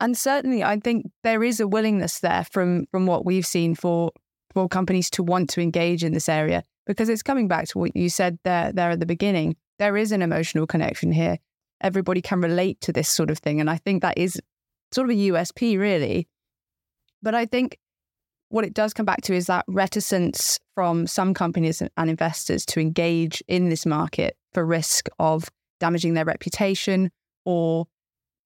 And 0.00 0.16
certainly, 0.16 0.62
I 0.62 0.78
think 0.78 1.06
there 1.22 1.42
is 1.42 1.60
a 1.60 1.68
willingness 1.68 2.20
there 2.20 2.44
from 2.50 2.86
from 2.90 3.06
what 3.06 3.24
we've 3.24 3.46
seen 3.46 3.74
for 3.74 4.12
for 4.52 4.68
companies 4.68 5.10
to 5.10 5.22
want 5.22 5.50
to 5.50 5.60
engage 5.60 6.04
in 6.04 6.12
this 6.12 6.28
area 6.28 6.62
because 6.86 7.08
it's 7.08 7.22
coming 7.22 7.48
back 7.48 7.68
to 7.68 7.78
what 7.78 7.96
you 7.96 8.08
said 8.08 8.38
there 8.44 8.72
there 8.72 8.90
at 8.90 9.00
the 9.00 9.06
beginning. 9.06 9.56
There 9.78 9.96
is 9.96 10.12
an 10.12 10.22
emotional 10.22 10.66
connection 10.66 11.12
here. 11.12 11.38
Everybody 11.80 12.22
can 12.22 12.40
relate 12.40 12.80
to 12.82 12.92
this 12.92 13.08
sort 13.08 13.30
of 13.30 13.38
thing, 13.38 13.60
and 13.60 13.70
I 13.70 13.76
think 13.76 14.02
that 14.02 14.16
is 14.16 14.40
sort 14.92 15.10
of 15.10 15.16
a 15.16 15.20
USP, 15.30 15.78
really. 15.78 16.28
But 17.22 17.34
I 17.34 17.46
think 17.46 17.78
what 18.48 18.64
it 18.64 18.74
does 18.74 18.94
come 18.94 19.06
back 19.06 19.22
to 19.22 19.34
is 19.34 19.46
that 19.46 19.64
reticence 19.68 20.58
from 20.74 21.06
some 21.06 21.34
companies 21.34 21.82
and 21.82 22.10
investors 22.10 22.64
to 22.66 22.80
engage 22.80 23.42
in 23.48 23.68
this 23.68 23.84
market 23.84 24.36
for 24.52 24.64
risk 24.64 25.08
of 25.18 25.50
damaging 25.80 26.14
their 26.14 26.24
reputation 26.24 27.10
or 27.44 27.86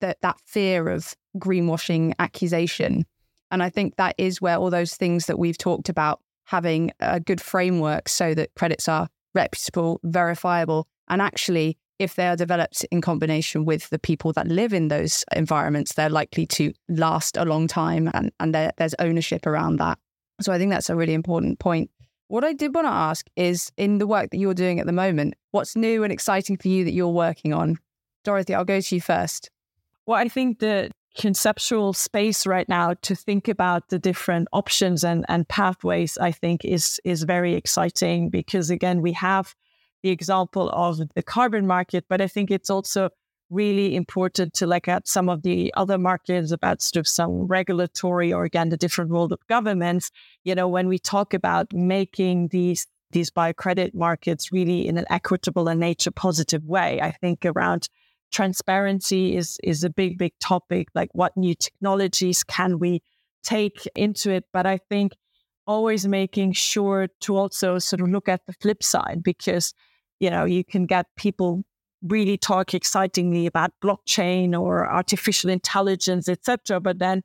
that 0.00 0.20
that 0.22 0.36
fear 0.46 0.88
of 0.88 1.14
greenwashing 1.38 2.12
accusation. 2.18 3.04
And 3.50 3.62
I 3.62 3.70
think 3.70 3.96
that 3.96 4.14
is 4.18 4.40
where 4.40 4.56
all 4.56 4.70
those 4.70 4.94
things 4.94 5.26
that 5.26 5.38
we've 5.38 5.58
talked 5.58 5.88
about 5.88 6.20
having 6.44 6.90
a 7.00 7.20
good 7.20 7.40
framework 7.40 8.08
so 8.08 8.34
that 8.34 8.54
credits 8.54 8.88
are 8.88 9.08
reputable, 9.34 10.00
verifiable, 10.04 10.88
and 11.08 11.20
actually, 11.20 11.76
if 11.98 12.14
they 12.14 12.26
are 12.26 12.36
developed 12.36 12.84
in 12.90 13.00
combination 13.02 13.66
with 13.66 13.90
the 13.90 13.98
people 13.98 14.32
that 14.32 14.46
live 14.46 14.72
in 14.72 14.88
those 14.88 15.24
environments, 15.36 15.94
they're 15.94 16.08
likely 16.08 16.46
to 16.46 16.72
last 16.88 17.36
a 17.36 17.44
long 17.44 17.66
time 17.66 18.10
and, 18.14 18.32
and 18.40 18.54
there, 18.54 18.72
there's 18.78 18.94
ownership 19.00 19.46
around 19.46 19.76
that. 19.76 19.98
So 20.40 20.52
I 20.52 20.58
think 20.58 20.70
that's 20.70 20.88
a 20.88 20.96
really 20.96 21.12
important 21.12 21.58
point. 21.58 21.90
What 22.28 22.44
I 22.44 22.54
did 22.54 22.74
want 22.74 22.86
to 22.86 22.92
ask 22.92 23.26
is 23.36 23.70
in 23.76 23.98
the 23.98 24.06
work 24.06 24.30
that 24.30 24.38
you're 24.38 24.54
doing 24.54 24.80
at 24.80 24.86
the 24.86 24.92
moment, 24.92 25.34
what's 25.50 25.76
new 25.76 26.02
and 26.02 26.12
exciting 26.12 26.56
for 26.56 26.68
you 26.68 26.84
that 26.84 26.92
you're 26.92 27.08
working 27.08 27.52
on? 27.52 27.76
Dorothy, 28.24 28.54
I'll 28.54 28.64
go 28.64 28.80
to 28.80 28.94
you 28.94 29.00
first. 29.00 29.50
Well, 30.06 30.18
I 30.18 30.28
think 30.28 30.60
the 30.60 30.90
conceptual 31.16 31.92
space 31.92 32.46
right 32.46 32.68
now 32.68 32.94
to 33.02 33.14
think 33.14 33.48
about 33.48 33.88
the 33.88 33.98
different 33.98 34.48
options 34.52 35.04
and, 35.04 35.24
and 35.28 35.48
pathways, 35.48 36.16
I 36.18 36.32
think 36.32 36.64
is 36.64 37.00
is 37.04 37.24
very 37.24 37.54
exciting 37.54 38.30
because 38.30 38.70
again, 38.70 39.02
we 39.02 39.12
have 39.12 39.54
the 40.02 40.10
example 40.10 40.70
of 40.70 41.00
the 41.14 41.22
carbon 41.22 41.66
market, 41.66 42.04
but 42.08 42.20
I 42.20 42.26
think 42.26 42.50
it's 42.50 42.70
also 42.70 43.10
really 43.50 43.96
important 43.96 44.54
to 44.54 44.66
look 44.66 44.86
at 44.86 45.08
some 45.08 45.28
of 45.28 45.42
the 45.42 45.74
other 45.76 45.98
markets 45.98 46.52
about 46.52 46.80
sort 46.80 47.00
of 47.00 47.08
some 47.08 47.46
regulatory 47.46 48.32
or 48.32 48.44
again 48.44 48.68
the 48.68 48.76
different 48.76 49.10
role 49.10 49.32
of 49.32 49.46
governments. 49.48 50.10
You 50.44 50.54
know, 50.54 50.68
when 50.68 50.88
we 50.88 50.98
talk 50.98 51.34
about 51.34 51.72
making 51.72 52.48
these 52.48 52.86
these 53.12 53.30
biocredit 53.30 53.92
markets 53.92 54.52
really 54.52 54.86
in 54.86 54.96
an 54.96 55.04
equitable 55.10 55.66
and 55.66 55.80
nature 55.80 56.12
positive 56.12 56.64
way, 56.64 57.00
I 57.00 57.10
think 57.10 57.44
around 57.44 57.88
transparency 58.30 59.36
is 59.36 59.58
is 59.62 59.84
a 59.84 59.90
big 59.90 60.18
big 60.18 60.32
topic 60.40 60.88
like 60.94 61.10
what 61.12 61.36
new 61.36 61.54
technologies 61.54 62.42
can 62.44 62.78
we 62.78 63.02
take 63.42 63.86
into 63.94 64.30
it? 64.30 64.44
But 64.52 64.66
i 64.66 64.78
think 64.78 65.12
always 65.66 66.06
making 66.06 66.52
sure 66.52 67.08
to 67.20 67.36
also 67.36 67.78
sort 67.78 68.00
of 68.00 68.08
look 68.08 68.28
at 68.28 68.44
the 68.46 68.52
flip 68.54 68.82
side 68.82 69.22
because 69.22 69.72
you 70.18 70.30
know 70.30 70.44
you 70.44 70.64
can 70.64 70.86
get 70.86 71.06
people 71.16 71.62
really 72.02 72.36
talk 72.36 72.74
excitingly 72.74 73.46
about 73.46 73.70
blockchain 73.82 74.58
or 74.58 74.90
artificial 74.90 75.50
intelligence 75.50 76.28
etc 76.28 76.80
but 76.80 76.98
then 76.98 77.22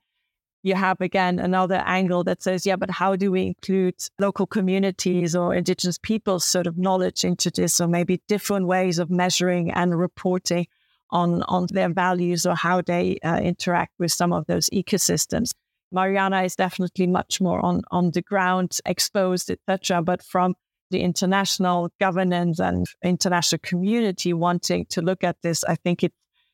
you 0.66 0.74
have 0.74 1.00
again 1.00 1.38
another 1.40 1.82
angle 1.86 2.24
that 2.24 2.42
says 2.42 2.66
yeah 2.66 2.76
but 2.76 2.90
how 2.90 3.16
do 3.16 3.32
we 3.32 3.44
include 3.48 3.96
local 4.20 4.46
communities 4.46 5.36
or 5.36 5.54
indigenous 5.54 6.00
people's 6.00 6.44
sort 6.44 6.66
of 6.66 6.76
knowledge 6.78 7.24
into 7.24 7.52
this? 7.52 7.80
Or 7.80 7.88
maybe 7.88 8.22
different 8.28 8.66
ways 8.66 8.98
of 8.98 9.12
measuring 9.12 9.72
and 9.72 9.98
reporting 9.98 10.66
on 11.12 11.44
on 11.44 11.68
their 11.72 11.90
values 11.90 12.46
or 12.46 12.56
how 12.56 12.82
they 12.82 13.18
uh, 13.24 13.38
interact 13.38 13.94
with 14.00 14.12
some 14.12 14.34
of 14.34 14.46
those 14.48 14.70
ecosystems. 14.70 15.52
Mariana 15.92 16.44
is 16.44 16.56
definitely 16.56 17.08
much 17.08 17.40
more 17.40 17.64
on 17.64 17.82
on 17.92 18.12
the 18.12 18.22
ground, 18.22 18.78
exposed, 18.86 19.50
etc. 19.50 20.02
But 20.02 20.24
from 20.24 20.56
the 20.92 21.02
international 21.02 21.90
governance 22.00 22.60
and 22.60 22.86
international 23.04 23.60
community 23.64 24.34
wanting 24.34 24.86
to 24.90 25.02
look 25.02 25.24
at 25.24 25.38
this, 25.42 25.64
I 25.64 25.76
think 25.76 26.04
it 26.04 26.14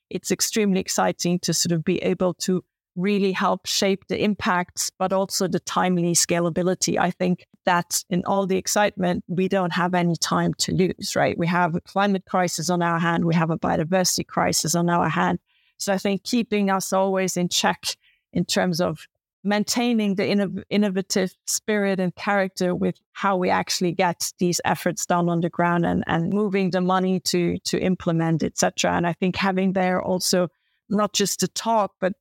it's 0.10 0.32
extremely 0.32 0.80
exciting 0.80 1.40
to 1.40 1.54
sort 1.54 1.72
of 1.72 1.84
be 1.84 1.98
able 2.00 2.34
to 2.34 2.64
really 2.96 3.32
help 3.32 3.66
shape 3.66 4.08
the 4.08 4.22
impacts, 4.22 4.92
but 4.98 5.14
also 5.14 5.48
the 5.48 5.60
timely 5.60 6.14
scalability. 6.14 6.98
I 6.98 7.12
think 7.12 7.46
that 7.66 8.04
in 8.10 8.24
all 8.26 8.48
the 8.48 8.58
excitement, 8.58 9.24
we 9.28 9.48
don't 9.48 9.74
have 9.74 9.94
any 9.94 10.16
time 10.16 10.54
to 10.56 10.74
lose, 10.74 11.16
right? 11.16 11.38
We 11.38 11.48
have 11.48 11.76
a 11.76 11.82
climate 11.82 12.26
crisis 12.26 12.70
on 12.70 12.82
our 12.82 13.00
hand, 13.00 13.26
we 13.26 13.36
have 13.36 13.50
a 13.50 13.58
biodiversity 13.58 14.28
crisis 14.28 14.76
on 14.76 14.90
our 14.90 15.10
hand. 15.10 15.40
So 15.78 15.94
I 15.94 15.98
think 15.98 16.24
keeping 16.24 16.70
us 16.70 16.94
always 16.94 17.38
in 17.38 17.50
check 17.50 17.96
in 18.34 18.46
terms 18.46 18.82
of 18.82 19.08
maintaining 19.44 20.16
the 20.16 20.24
inno- 20.24 20.64
innovative 20.70 21.34
spirit 21.48 22.00
and 22.00 22.16
character 22.16 22.76
with 22.76 22.96
how 23.14 23.36
we 23.38 23.50
actually 23.50 23.92
get 23.92 24.32
these 24.40 24.62
efforts 24.66 25.06
done 25.06 25.30
on 25.30 25.42
the 25.42 25.50
ground 25.50 25.86
and, 25.86 26.04
and 26.08 26.32
moving 26.32 26.70
the 26.70 26.82
money 26.82 27.20
to 27.20 27.58
to 27.60 27.80
implement 27.80 28.44
etc 28.44 28.92
and 28.92 29.08
i 29.08 29.14
think 29.14 29.36
having 29.36 29.74
there 29.74 30.00
also 30.00 30.48
not 30.90 31.14
just 31.14 31.40
to 31.40 31.48
talk 31.48 31.94
but 32.00 32.14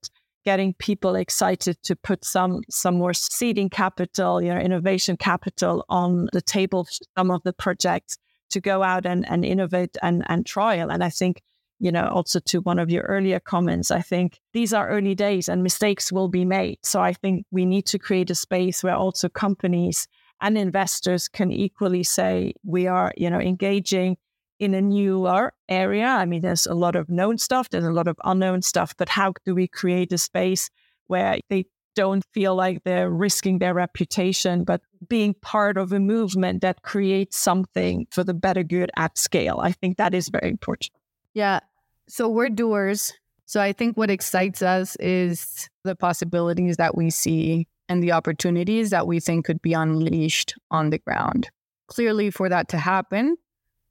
getting 0.43 0.73
people 0.75 1.15
excited 1.15 1.77
to 1.83 1.95
put 1.95 2.25
some 2.25 2.61
some 2.69 2.95
more 2.95 3.13
seeding 3.13 3.69
capital, 3.69 4.41
you 4.41 4.53
know, 4.53 4.59
innovation 4.59 5.17
capital 5.17 5.85
on 5.89 6.27
the 6.33 6.41
table, 6.41 6.87
some 7.17 7.31
of 7.31 7.41
the 7.43 7.53
projects 7.53 8.17
to 8.49 8.59
go 8.59 8.83
out 8.83 9.05
and, 9.05 9.27
and 9.29 9.45
innovate 9.45 9.95
and, 10.01 10.23
and 10.27 10.45
trial. 10.45 10.91
And 10.91 11.03
I 11.03 11.09
think 11.09 11.41
you 11.81 11.91
know, 11.91 12.07
also 12.13 12.39
to 12.39 12.61
one 12.61 12.77
of 12.77 12.91
your 12.91 13.01
earlier 13.05 13.39
comments, 13.39 13.89
I 13.89 14.01
think 14.01 14.39
these 14.53 14.71
are 14.71 14.87
early 14.87 15.15
days 15.15 15.49
and 15.49 15.63
mistakes 15.63 16.11
will 16.11 16.27
be 16.27 16.45
made. 16.45 16.77
So 16.83 17.01
I 17.01 17.11
think 17.11 17.47
we 17.49 17.65
need 17.65 17.87
to 17.87 17.97
create 17.97 18.29
a 18.29 18.35
space 18.35 18.83
where 18.83 18.95
also 18.95 19.27
companies 19.29 20.07
and 20.41 20.59
investors 20.59 21.27
can 21.27 21.51
equally 21.51 22.03
say 22.03 22.53
we 22.63 22.85
are, 22.85 23.11
you 23.17 23.31
know, 23.31 23.39
engaging 23.39 24.17
in 24.61 24.75
a 24.75 24.81
newer 24.81 25.51
area. 25.67 26.05
I 26.05 26.25
mean, 26.25 26.41
there's 26.41 26.67
a 26.67 26.75
lot 26.75 26.95
of 26.95 27.09
known 27.09 27.39
stuff, 27.39 27.69
there's 27.71 27.83
a 27.83 27.91
lot 27.91 28.07
of 28.07 28.15
unknown 28.23 28.61
stuff, 28.61 28.93
but 28.95 29.09
how 29.09 29.33
do 29.43 29.55
we 29.55 29.67
create 29.67 30.13
a 30.13 30.19
space 30.19 30.69
where 31.07 31.39
they 31.49 31.65
don't 31.95 32.23
feel 32.31 32.55
like 32.55 32.83
they're 32.83 33.09
risking 33.09 33.57
their 33.57 33.73
reputation, 33.73 34.63
but 34.63 34.81
being 35.09 35.33
part 35.41 35.77
of 35.77 35.91
a 35.91 35.99
movement 35.99 36.61
that 36.61 36.83
creates 36.83 37.37
something 37.37 38.05
for 38.11 38.23
the 38.23 38.35
better 38.35 38.61
good 38.61 38.91
at 38.95 39.17
scale? 39.17 39.59
I 39.61 39.71
think 39.71 39.97
that 39.97 40.13
is 40.13 40.29
very 40.29 40.49
important. 40.49 40.91
Yeah. 41.33 41.61
So 42.07 42.29
we're 42.29 42.49
doers. 42.49 43.11
So 43.47 43.59
I 43.59 43.73
think 43.73 43.97
what 43.97 44.11
excites 44.11 44.61
us 44.61 44.95
is 44.97 45.69
the 45.83 45.95
possibilities 45.95 46.77
that 46.77 46.95
we 46.95 47.09
see 47.09 47.67
and 47.89 48.03
the 48.03 48.11
opportunities 48.11 48.91
that 48.91 49.07
we 49.07 49.19
think 49.19 49.45
could 49.45 49.61
be 49.61 49.73
unleashed 49.73 50.53
on 50.69 50.91
the 50.91 50.99
ground. 50.99 51.49
Clearly, 51.87 52.29
for 52.29 52.47
that 52.47 52.69
to 52.69 52.77
happen, 52.77 53.35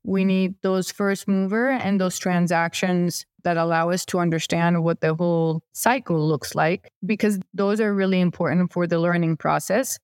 we 0.05 0.23
mm-hmm. 0.23 0.29
need 0.29 0.55
those 0.63 0.91
first 0.91 1.29
mover 1.29 1.71
and 1.71 2.01
those 2.01 2.19
transactions 2.19 3.27
that 3.43 3.57
allow 3.57 3.91
us 3.91 4.05
to 4.07 4.19
understand 4.19 4.85
what 4.85 5.01
the 5.01 5.15
whole 5.15 5.63
cycle 5.73 6.27
looks 6.29 6.55
like, 6.55 6.93
because 7.05 7.39
those 7.55 7.81
are 7.81 7.95
really 7.95 8.21
important 8.21 8.73
for 8.73 8.87
the 8.87 8.99
learning 8.99 9.37
process 9.37 9.99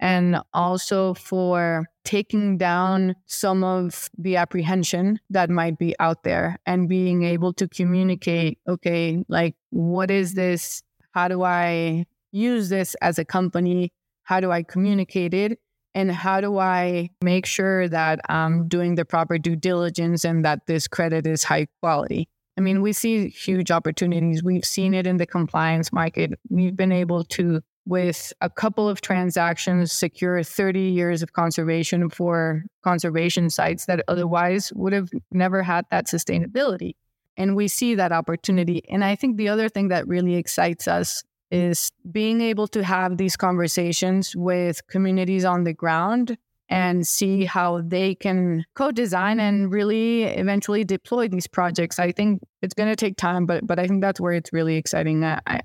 and 0.00 0.38
also 0.52 1.14
for 1.14 1.86
taking 2.04 2.58
down 2.58 3.14
some 3.26 3.64
of 3.64 4.10
the 4.18 4.36
apprehension 4.36 5.18
that 5.30 5.48
might 5.48 5.78
be 5.78 5.94
out 5.98 6.24
there 6.24 6.58
and 6.66 6.88
being 6.88 7.22
able 7.22 7.52
to 7.54 7.66
communicate 7.68 8.58
okay, 8.68 9.24
like, 9.28 9.54
what 9.70 10.10
is 10.10 10.34
this? 10.34 10.82
How 11.12 11.28
do 11.28 11.42
I 11.42 12.04
use 12.32 12.68
this 12.68 12.94
as 13.00 13.18
a 13.18 13.24
company? 13.24 13.92
How 14.24 14.40
do 14.40 14.50
I 14.50 14.62
communicate 14.62 15.32
it? 15.32 15.58
And 15.94 16.10
how 16.10 16.40
do 16.40 16.58
I 16.58 17.10
make 17.22 17.46
sure 17.46 17.88
that 17.88 18.20
I'm 18.28 18.68
doing 18.68 18.96
the 18.96 19.04
proper 19.04 19.38
due 19.38 19.56
diligence 19.56 20.24
and 20.24 20.44
that 20.44 20.66
this 20.66 20.88
credit 20.88 21.26
is 21.26 21.44
high 21.44 21.68
quality? 21.80 22.28
I 22.56 22.60
mean, 22.60 22.82
we 22.82 22.92
see 22.92 23.28
huge 23.28 23.70
opportunities. 23.70 24.42
We've 24.42 24.64
seen 24.64 24.94
it 24.94 25.06
in 25.06 25.16
the 25.16 25.26
compliance 25.26 25.92
market. 25.92 26.32
We've 26.48 26.76
been 26.76 26.92
able 26.92 27.24
to, 27.24 27.60
with 27.84 28.32
a 28.40 28.48
couple 28.48 28.88
of 28.88 29.00
transactions, 29.00 29.92
secure 29.92 30.42
30 30.42 30.80
years 30.80 31.22
of 31.22 31.32
conservation 31.32 32.10
for 32.10 32.64
conservation 32.82 33.50
sites 33.50 33.86
that 33.86 34.04
otherwise 34.06 34.72
would 34.74 34.92
have 34.92 35.10
never 35.32 35.62
had 35.62 35.84
that 35.90 36.06
sustainability. 36.06 36.94
And 37.36 37.56
we 37.56 37.66
see 37.66 37.96
that 37.96 38.12
opportunity. 38.12 38.82
And 38.88 39.04
I 39.04 39.16
think 39.16 39.36
the 39.36 39.48
other 39.48 39.68
thing 39.68 39.88
that 39.88 40.06
really 40.06 40.36
excites 40.36 40.86
us 40.86 41.24
is 41.50 41.90
being 42.10 42.40
able 42.40 42.66
to 42.68 42.82
have 42.82 43.16
these 43.16 43.36
conversations 43.36 44.34
with 44.36 44.86
communities 44.88 45.44
on 45.44 45.64
the 45.64 45.72
ground 45.72 46.36
and 46.68 47.06
see 47.06 47.44
how 47.44 47.82
they 47.82 48.14
can 48.14 48.64
co-design 48.74 49.38
and 49.38 49.72
really 49.72 50.24
eventually 50.24 50.82
deploy 50.82 51.28
these 51.28 51.46
projects. 51.46 51.98
I 51.98 52.10
think 52.10 52.40
it's 52.62 52.74
going 52.74 52.88
to 52.88 52.96
take 52.96 53.16
time, 53.16 53.46
but 53.46 53.66
but 53.66 53.78
I 53.78 53.86
think 53.86 54.00
that's 54.00 54.20
where 54.20 54.32
it's 54.32 54.52
really 54.52 54.76
exciting. 54.76 55.24
I 55.24 55.60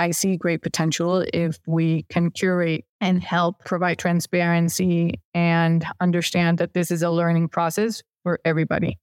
I 0.00 0.12
see 0.12 0.38
great 0.38 0.62
potential 0.62 1.24
if 1.34 1.58
we 1.66 2.04
can 2.08 2.30
curate 2.30 2.86
and 3.02 3.22
help 3.22 3.58
provide 3.66 3.98
transparency 3.98 5.20
and 5.34 5.84
understand 6.00 6.56
that 6.58 6.72
this 6.72 6.90
is 6.90 7.02
a 7.02 7.10
learning 7.10 7.48
process 7.48 8.02
for 8.22 8.40
everybody. 8.44 8.98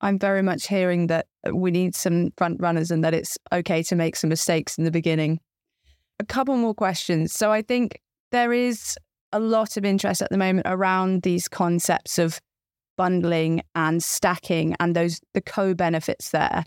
I'm 0.00 0.18
very 0.18 0.42
much 0.42 0.68
hearing 0.68 1.08
that 1.08 1.26
uh, 1.46 1.54
we 1.54 1.70
need 1.70 1.94
some 1.94 2.30
front 2.36 2.60
runners 2.60 2.90
and 2.90 3.02
that 3.04 3.14
it's 3.14 3.36
okay 3.52 3.82
to 3.84 3.96
make 3.96 4.16
some 4.16 4.30
mistakes 4.30 4.78
in 4.78 4.84
the 4.84 4.90
beginning. 4.90 5.40
A 6.20 6.24
couple 6.24 6.56
more 6.56 6.74
questions. 6.74 7.32
So 7.32 7.52
I 7.52 7.62
think 7.62 8.00
there 8.30 8.52
is 8.52 8.96
a 9.32 9.40
lot 9.40 9.76
of 9.76 9.84
interest 9.84 10.22
at 10.22 10.30
the 10.30 10.38
moment 10.38 10.66
around 10.68 11.22
these 11.22 11.48
concepts 11.48 12.18
of 12.18 12.40
bundling 12.96 13.62
and 13.74 14.02
stacking 14.02 14.74
and 14.80 14.94
those 14.94 15.20
the 15.34 15.40
co-benefits 15.40 16.30
there. 16.30 16.64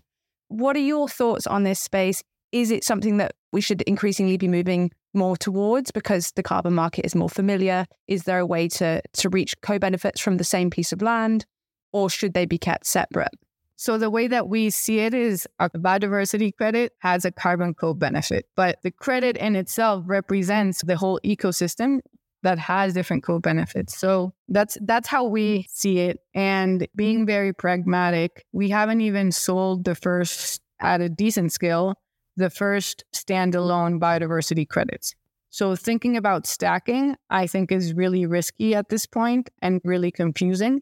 What 0.48 0.76
are 0.76 0.80
your 0.80 1.08
thoughts 1.08 1.48
on 1.48 1.64
this 1.64 1.80
space? 1.80 2.24
Is 2.52 2.72
it 2.72 2.84
something 2.84 3.18
that 3.18 3.34
we 3.52 3.62
should 3.62 3.82
increasingly 3.84 4.38
be 4.38 4.48
moving 4.48 4.92
more 5.14 5.36
towards 5.38 5.92
because 5.92 6.32
the 6.36 6.44
carbon 6.44 6.74
market 6.74 7.06
is 7.06 7.16
more 7.16 7.30
familiar? 7.30 7.86
Is 8.08 8.24
there 8.24 8.40
a 8.40 8.46
way 8.46 8.68
to 8.70 9.02
to 9.14 9.30
reach 9.30 9.54
co-benefits 9.62 10.22
from 10.22 10.38
the 10.38 10.44
same 10.44 10.70
piece 10.70 10.92
of 10.92 11.02
land? 11.02 11.46
Or 11.92 12.10
should 12.10 12.34
they 12.34 12.46
be 12.46 12.58
kept 12.58 12.86
separate? 12.86 13.34
So 13.76 13.98
the 13.98 14.12
way 14.12 14.28
that 14.28 14.48
we 14.48 14.70
see 14.70 15.00
it 15.00 15.16
is 15.16 15.48
a 15.60 15.68
biodiversity 15.72 16.56
credit 16.56 16.94
has 17.00 17.26
a 17.26 17.32
carbon 17.32 17.74
co-benefit, 17.74 18.46
but 18.56 18.78
the 18.84 18.92
credit 18.92 19.38
in 19.38 19.56
itself 19.56 20.04
represents 20.06 20.84
the 20.84 20.96
whole 20.96 21.20
ecosystem 21.26 22.00
that 22.44 22.60
has 22.60 22.94
different 22.94 23.24
co-benefits. 23.24 23.98
So 23.98 24.34
that's 24.50 24.78
that's 24.82 25.08
how 25.08 25.26
we 25.26 25.66
see 25.70 25.98
it. 25.98 26.20
And 26.36 26.88
being 26.96 27.26
very 27.26 27.54
pragmatic, 27.54 28.46
we 28.52 28.70
haven't 28.70 29.02
even 29.02 29.32
sold 29.32 29.86
the 29.86 29.96
first 29.96 30.62
at 30.80 31.02
a 31.02 31.10
decent 31.10 31.52
scale, 31.52 31.96
the 32.38 32.52
first 32.52 33.04
standalone 33.14 34.00
biodiversity 34.00 34.68
credits. 34.68 35.16
So 35.50 35.76
thinking 35.76 36.18
about 36.18 36.48
stacking, 36.48 37.16
I 37.30 37.48
think 37.48 37.72
is 37.72 37.94
really 37.94 38.26
risky 38.26 38.76
at 38.76 38.90
this 38.90 39.06
point 39.06 39.50
and 39.62 39.82
really 39.84 40.12
confusing 40.12 40.82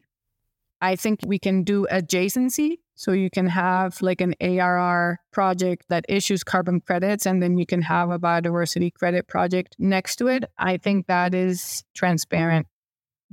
I 0.82 0.96
think 0.96 1.20
we 1.26 1.40
can 1.40 1.64
do 1.64 1.88
adjacency. 1.92 2.78
So 2.96 3.14
you 3.14 3.30
can 3.30 3.48
have 3.48 4.02
like 4.02 4.20
an 4.20 4.36
ARR 4.42 5.20
project 5.32 5.86
that 5.88 6.06
issues 6.10 6.44
carbon 6.44 6.82
credits, 6.82 7.26
and 7.26 7.42
then 7.42 7.58
you 7.58 7.66
can 7.66 7.82
have 7.82 8.10
a 8.10 8.20
biodiversity 8.20 8.94
credit 8.94 9.28
project 9.28 9.76
next 9.80 10.18
to 10.18 10.28
it. 10.28 10.44
I 10.58 10.78
think 10.78 11.08
that 11.08 11.34
is 11.34 11.84
transparent. 11.96 12.68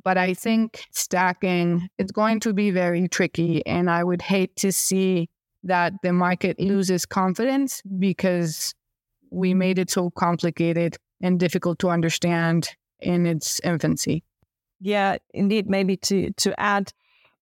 But 0.04 0.18
I 0.18 0.34
think 0.34 0.84
stacking 0.92 1.88
is 1.98 2.12
going 2.12 2.40
to 2.40 2.52
be 2.52 2.70
very 2.70 3.08
tricky. 3.08 3.66
And 3.66 3.90
I 3.90 4.04
would 4.04 4.22
hate 4.22 4.54
to 4.56 4.70
see 4.70 5.28
that 5.64 5.94
the 6.02 6.12
market 6.12 6.60
loses 6.60 7.06
confidence 7.06 7.82
because 7.98 8.74
we 9.30 9.52
made 9.52 9.78
it 9.78 9.90
so 9.90 10.10
complicated 10.10 10.96
and 11.20 11.40
difficult 11.40 11.78
to 11.80 11.88
understand 11.88 12.68
in 13.00 13.26
its 13.26 13.60
infancy. 13.60 14.22
Yeah, 14.80 15.16
indeed. 15.32 15.68
Maybe 15.68 15.96
to 15.96 16.30
to 16.32 16.60
add, 16.60 16.92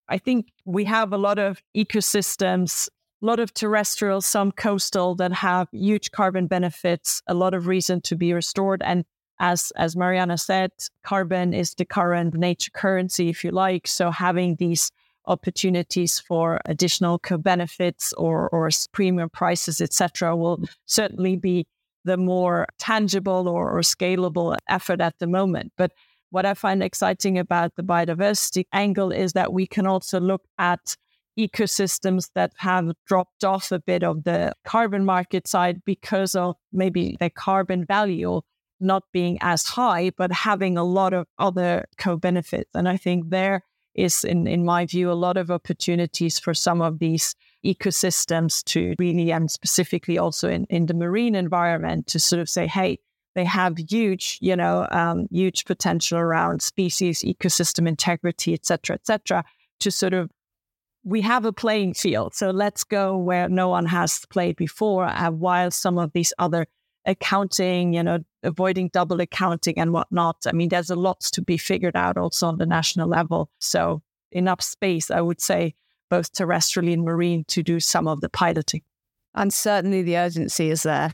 I 0.07 0.17
think 0.17 0.51
we 0.65 0.85
have 0.85 1.13
a 1.13 1.17
lot 1.17 1.39
of 1.39 1.61
ecosystems, 1.75 2.89
a 3.21 3.25
lot 3.25 3.39
of 3.39 3.53
terrestrial, 3.53 4.21
some 4.21 4.51
coastal 4.51 5.15
that 5.15 5.33
have 5.33 5.67
huge 5.71 6.11
carbon 6.11 6.47
benefits, 6.47 7.21
a 7.27 7.33
lot 7.33 7.53
of 7.53 7.67
reason 7.67 8.01
to 8.01 8.15
be 8.15 8.33
restored. 8.33 8.81
And 8.83 9.05
as 9.39 9.71
as 9.75 9.95
Mariana 9.95 10.37
said, 10.37 10.71
carbon 11.03 11.53
is 11.53 11.73
the 11.73 11.85
current 11.85 12.33
nature 12.35 12.71
currency, 12.71 13.29
if 13.29 13.43
you 13.43 13.51
like. 13.51 13.87
So 13.87 14.11
having 14.11 14.55
these 14.55 14.91
opportunities 15.27 16.19
for 16.19 16.61
additional 16.65 17.19
co-benefits 17.19 18.13
or 18.13 18.47
or 18.49 18.69
premium 18.91 19.29
prices, 19.29 19.81
etc., 19.81 20.35
will 20.35 20.63
certainly 20.85 21.35
be 21.35 21.67
the 22.05 22.17
more 22.17 22.67
tangible 22.77 23.49
or, 23.49 23.71
or 23.71 23.81
scalable 23.81 24.55
effort 24.69 25.01
at 25.01 25.17
the 25.19 25.27
moment. 25.27 25.73
But 25.75 25.91
what 26.35 26.45
I 26.45 26.53
find 26.53 26.83
exciting 26.83 27.39
about 27.39 27.77
the 27.77 27.81
biodiversity 27.81 28.65
angle 28.73 29.13
is 29.13 29.31
that 29.33 29.53
we 29.53 29.65
can 29.65 29.87
also 29.87 30.19
look 30.19 30.41
at 30.59 30.97
ecosystems 31.39 32.29
that 32.35 32.51
have 32.57 32.91
dropped 33.07 33.45
off 33.45 33.71
a 33.71 33.79
bit 33.79 34.03
of 34.03 34.25
the 34.25 34.51
carbon 34.65 35.05
market 35.05 35.47
side 35.47 35.81
because 35.85 36.35
of 36.35 36.57
maybe 36.73 37.15
the 37.21 37.29
carbon 37.29 37.85
value 37.85 38.41
not 38.81 39.03
being 39.13 39.37
as 39.39 39.63
high, 39.63 40.11
but 40.17 40.29
having 40.33 40.77
a 40.77 40.83
lot 40.83 41.13
of 41.13 41.25
other 41.39 41.85
co 41.97 42.17
benefits. 42.17 42.69
And 42.73 42.89
I 42.89 42.97
think 42.97 43.29
there 43.29 43.63
is, 43.93 44.25
in, 44.25 44.45
in 44.45 44.65
my 44.65 44.85
view, 44.85 45.09
a 45.09 45.13
lot 45.13 45.37
of 45.37 45.49
opportunities 45.49 46.37
for 46.37 46.53
some 46.53 46.81
of 46.81 46.99
these 46.99 47.33
ecosystems 47.65 48.61
to 48.65 48.93
really, 48.99 49.31
and 49.31 49.49
specifically 49.49 50.17
also 50.17 50.49
in, 50.49 50.65
in 50.65 50.87
the 50.87 50.93
marine 50.93 51.33
environment, 51.33 52.07
to 52.07 52.19
sort 52.19 52.41
of 52.41 52.49
say, 52.49 52.67
hey, 52.67 52.99
they 53.35 53.45
have 53.45 53.77
huge, 53.77 54.37
you 54.41 54.55
know, 54.55 54.87
um, 54.91 55.27
huge 55.29 55.65
potential 55.65 56.17
around 56.17 56.61
species, 56.61 57.21
ecosystem 57.21 57.87
integrity, 57.87 58.53
et 58.53 58.65
cetera, 58.65 58.95
et 58.95 59.05
cetera, 59.05 59.43
to 59.79 59.91
sort 59.91 60.13
of 60.13 60.31
we 61.03 61.21
have 61.21 61.45
a 61.45 61.53
playing 61.53 61.93
field. 61.93 62.33
So 62.33 62.49
let's 62.49 62.83
go 62.83 63.15
where 63.15 63.47
no 63.47 63.69
one 63.69 63.85
has 63.85 64.25
played 64.31 64.55
before, 64.55 65.05
uh, 65.05 65.29
while 65.29 65.69
some 65.69 65.99
of 65.99 66.11
these 66.13 66.33
other 66.39 66.65
accounting, 67.05 67.93
you 67.93 68.01
know, 68.01 68.19
avoiding 68.41 68.89
double 68.91 69.21
accounting 69.21 69.77
and 69.77 69.93
whatnot. 69.93 70.37
I 70.47 70.51
mean, 70.51 70.69
there's 70.69 70.89
a 70.89 70.95
lot 70.95 71.19
to 71.33 71.41
be 71.43 71.57
figured 71.57 71.95
out 71.95 72.17
also 72.17 72.47
on 72.47 72.57
the 72.57 72.65
national 72.65 73.07
level. 73.07 73.51
So 73.59 74.01
enough 74.31 74.63
space, 74.63 75.11
I 75.11 75.21
would 75.21 75.39
say, 75.39 75.75
both 76.09 76.33
terrestrially 76.33 76.93
and 76.93 77.03
marine 77.03 77.43
to 77.49 77.61
do 77.61 77.79
some 77.79 78.07
of 78.07 78.21
the 78.21 78.29
piloting. 78.29 78.81
And 79.35 79.53
certainly 79.53 80.01
the 80.01 80.17
urgency 80.17 80.71
is 80.71 80.83
there. 80.83 81.13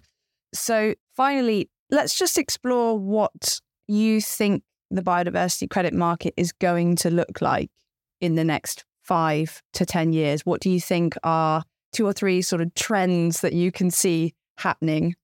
So 0.53 0.95
finally, 1.15 1.69
let's 1.91 2.17
just 2.17 2.38
explore 2.38 2.97
what 2.97 3.60
you 3.88 4.21
think 4.21 4.63
the 4.89 5.01
biodiversity 5.01 5.69
credit 5.69 5.93
market 5.93 6.34
is 6.38 6.51
going 6.51 6.95
to 6.97 7.10
look 7.10 7.41
like 7.41 7.69
in 8.19 8.36
the 8.36 8.43
next 8.43 8.86
five 9.04 9.62
to 9.73 9.86
10 9.86 10.13
years? 10.13 10.45
What 10.45 10.62
do 10.62 10.69
you 10.69 10.80
think 10.80 11.15
are 11.23 11.63
two 11.91 12.06
or 12.06 12.13
three 12.13 12.41
sort 12.41 12.62
of 12.62 12.73
trends 12.73 13.41
that 13.41 13.54
you 13.54 13.71
can 13.71 13.91
see 13.91 14.34
happening? 14.58 15.15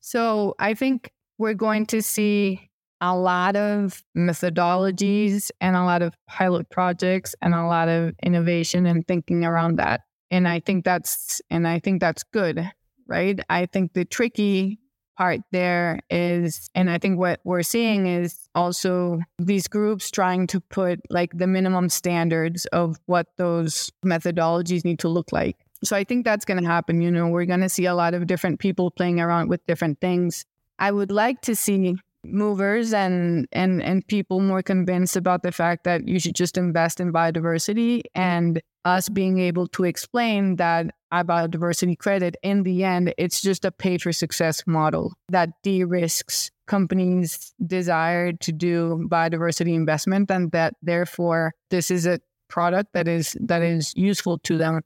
So 0.00 0.54
I 0.58 0.74
think 0.74 1.10
we're 1.38 1.54
going 1.54 1.86
to 1.86 2.02
see 2.02 2.70
a 3.00 3.16
lot 3.16 3.56
of 3.56 4.02
methodologies 4.16 5.50
and 5.60 5.76
a 5.76 5.84
lot 5.84 6.02
of 6.02 6.14
pilot 6.26 6.68
projects 6.70 7.34
and 7.42 7.54
a 7.54 7.66
lot 7.66 7.88
of 7.88 8.14
innovation 8.22 8.86
and 8.86 9.06
thinking 9.06 9.44
around 9.44 9.76
that. 9.76 10.02
And 10.30 10.48
I 10.48 10.60
think 10.60 10.84
that's 10.84 11.40
and 11.50 11.68
I 11.68 11.78
think 11.78 12.00
that's 12.00 12.24
good, 12.24 12.68
right? 13.06 13.38
I 13.48 13.66
think 13.66 13.92
the 13.92 14.04
tricky 14.04 14.78
part 15.16 15.40
there 15.50 16.00
is 16.10 16.70
and 16.74 16.90
I 16.90 16.98
think 16.98 17.18
what 17.18 17.40
we're 17.44 17.62
seeing 17.62 18.06
is 18.06 18.48
also 18.54 19.20
these 19.38 19.68
groups 19.68 20.10
trying 20.10 20.46
to 20.48 20.60
put 20.60 21.00
like 21.10 21.36
the 21.36 21.46
minimum 21.46 21.88
standards 21.88 22.66
of 22.66 22.96
what 23.06 23.26
those 23.36 23.90
methodologies 24.04 24.84
need 24.84 24.98
to 25.00 25.08
look 25.08 25.32
like. 25.32 25.56
So 25.84 25.96
I 25.96 26.04
think 26.04 26.24
that's 26.24 26.44
going 26.44 26.62
to 26.62 26.68
happen, 26.68 27.00
you 27.00 27.10
know, 27.10 27.28
we're 27.28 27.44
going 27.44 27.60
to 27.60 27.68
see 27.68 27.86
a 27.86 27.94
lot 27.94 28.14
of 28.14 28.26
different 28.26 28.60
people 28.60 28.90
playing 28.90 29.20
around 29.20 29.48
with 29.48 29.64
different 29.66 30.00
things. 30.00 30.44
I 30.78 30.90
would 30.90 31.10
like 31.10 31.40
to 31.42 31.54
see 31.56 31.96
movers 32.32 32.92
and 32.92 33.46
and 33.52 33.82
and 33.82 34.06
people 34.08 34.40
more 34.40 34.62
convinced 34.62 35.16
about 35.16 35.42
the 35.42 35.52
fact 35.52 35.84
that 35.84 36.06
you 36.06 36.18
should 36.18 36.34
just 36.34 36.58
invest 36.58 37.00
in 37.00 37.12
biodiversity 37.12 37.98
mm. 37.98 38.02
and 38.14 38.62
us 38.84 39.08
being 39.08 39.38
able 39.38 39.66
to 39.66 39.84
explain 39.84 40.56
that 40.56 40.86
our 41.10 41.24
biodiversity 41.24 41.98
credit 41.98 42.36
in 42.42 42.62
the 42.62 42.84
end 42.84 43.12
it's 43.18 43.40
just 43.40 43.64
a 43.64 43.70
pay 43.70 43.98
for 43.98 44.12
success 44.12 44.62
model 44.66 45.12
that 45.28 45.50
de-risks 45.62 46.50
companies 46.66 47.54
desire 47.64 48.32
to 48.32 48.52
do 48.52 49.06
biodiversity 49.10 49.74
investment 49.74 50.30
and 50.30 50.52
that 50.52 50.74
therefore 50.82 51.52
this 51.70 51.90
is 51.90 52.06
a 52.06 52.20
product 52.48 52.92
that 52.92 53.08
is 53.08 53.36
that 53.40 53.62
is 53.62 53.92
useful 53.96 54.38
to 54.38 54.56
them. 54.56 54.80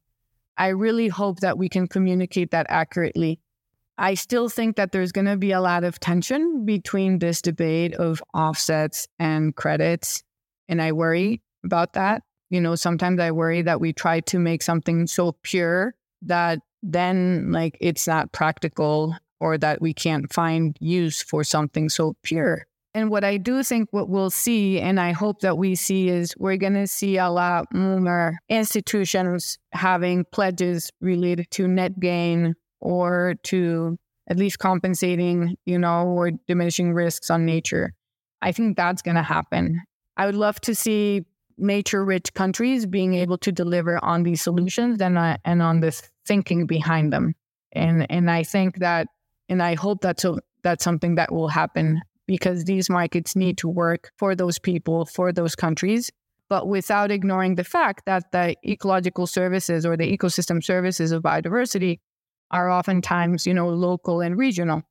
I 0.57 0.68
really 0.68 1.09
hope 1.09 1.40
that 1.40 1.59
we 1.59 1.68
can 1.68 1.87
communicate 1.87 2.50
that 2.50 2.66
accurately 2.68 3.40
I 4.00 4.14
still 4.14 4.48
think 4.48 4.76
that 4.76 4.92
there's 4.92 5.12
going 5.12 5.26
to 5.26 5.36
be 5.36 5.52
a 5.52 5.60
lot 5.60 5.84
of 5.84 6.00
tension 6.00 6.64
between 6.64 7.18
this 7.18 7.42
debate 7.42 7.92
of 7.94 8.22
offsets 8.32 9.06
and 9.18 9.54
credits. 9.54 10.24
And 10.70 10.80
I 10.80 10.92
worry 10.92 11.42
about 11.64 11.92
that. 11.92 12.22
You 12.48 12.62
know, 12.62 12.76
sometimes 12.76 13.20
I 13.20 13.30
worry 13.30 13.60
that 13.60 13.78
we 13.78 13.92
try 13.92 14.20
to 14.20 14.38
make 14.38 14.62
something 14.62 15.06
so 15.06 15.36
pure 15.42 15.94
that 16.22 16.60
then, 16.82 17.52
like, 17.52 17.76
it's 17.78 18.06
not 18.06 18.32
practical 18.32 19.14
or 19.38 19.58
that 19.58 19.82
we 19.82 19.92
can't 19.92 20.32
find 20.32 20.78
use 20.80 21.22
for 21.22 21.44
something 21.44 21.90
so 21.90 22.16
pure. 22.22 22.66
And 22.94 23.10
what 23.10 23.22
I 23.22 23.36
do 23.36 23.62
think 23.62 23.88
what 23.92 24.08
we'll 24.08 24.30
see, 24.30 24.80
and 24.80 24.98
I 24.98 25.12
hope 25.12 25.40
that 25.40 25.58
we 25.58 25.74
see, 25.74 26.08
is 26.08 26.34
we're 26.38 26.56
going 26.56 26.72
to 26.72 26.86
see 26.86 27.18
a 27.18 27.28
lot 27.28 27.66
more 27.74 28.38
institutions 28.48 29.58
having 29.72 30.24
pledges 30.32 30.90
related 31.02 31.50
to 31.52 31.68
net 31.68 32.00
gain 32.00 32.56
or 32.81 33.35
to 33.45 33.97
at 34.29 34.37
least 34.37 34.59
compensating, 34.59 35.57
you 35.66 35.79
know, 35.79 36.07
or 36.07 36.31
diminishing 36.47 36.95
risks 36.95 37.31
on 37.31 37.45
nature. 37.45 37.93
I 38.43 38.53
think 38.53 38.77
that's 38.77 39.03
going 39.03 39.16
to 39.16 39.23
happen. 39.23 39.81
I 40.16 40.27
would 40.27 40.35
love 40.37 40.61
to 40.62 40.75
see 40.75 41.25
nature 41.59 42.05
rich 42.05 42.33
countries 42.35 42.87
being 42.87 43.14
able 43.14 43.38
to 43.38 43.53
deliver 43.53 44.03
on 44.05 44.23
these 44.23 44.40
solutions 44.40 45.01
and, 45.01 45.19
uh, 45.19 45.37
and 45.45 45.61
on 45.62 45.81
this 45.81 46.03
thinking 46.27 46.66
behind 46.66 47.12
them. 47.12 47.35
And, 47.73 48.07
and 48.11 48.31
I 48.31 48.45
think 48.45 48.79
that, 48.79 49.09
and 49.49 49.62
I 49.62 49.75
hope 49.75 50.01
that's, 50.01 50.25
a, 50.25 50.38
that's 50.62 50.85
something 50.85 51.16
that 51.16 51.33
will 51.33 51.49
happen 51.49 52.01
because 52.27 52.64
these 52.64 52.88
markets 52.88 53.35
need 53.35 53.59
to 53.59 53.69
work 53.69 54.12
for 54.16 54.35
those 54.35 54.59
people, 54.59 55.05
for 55.05 55.33
those 55.33 55.57
countries, 55.57 56.11
but 56.49 56.69
without 56.69 57.11
ignoring 57.11 57.57
the 57.57 57.64
fact 57.64 58.05
that 58.07 58.31
the 58.33 58.57
ecological 58.64 59.27
services 59.27 59.85
or 59.85 59.97
the 59.97 60.16
ecosystem 60.16 60.62
services 60.62 61.12
of 61.12 61.23
biodiversity 61.23 61.99
are 62.50 62.70
oftentimes, 62.70 63.46
you 63.46 63.54
know, 63.54 63.68
local 63.68 64.20
and 64.20 64.36
regional. 64.36 64.82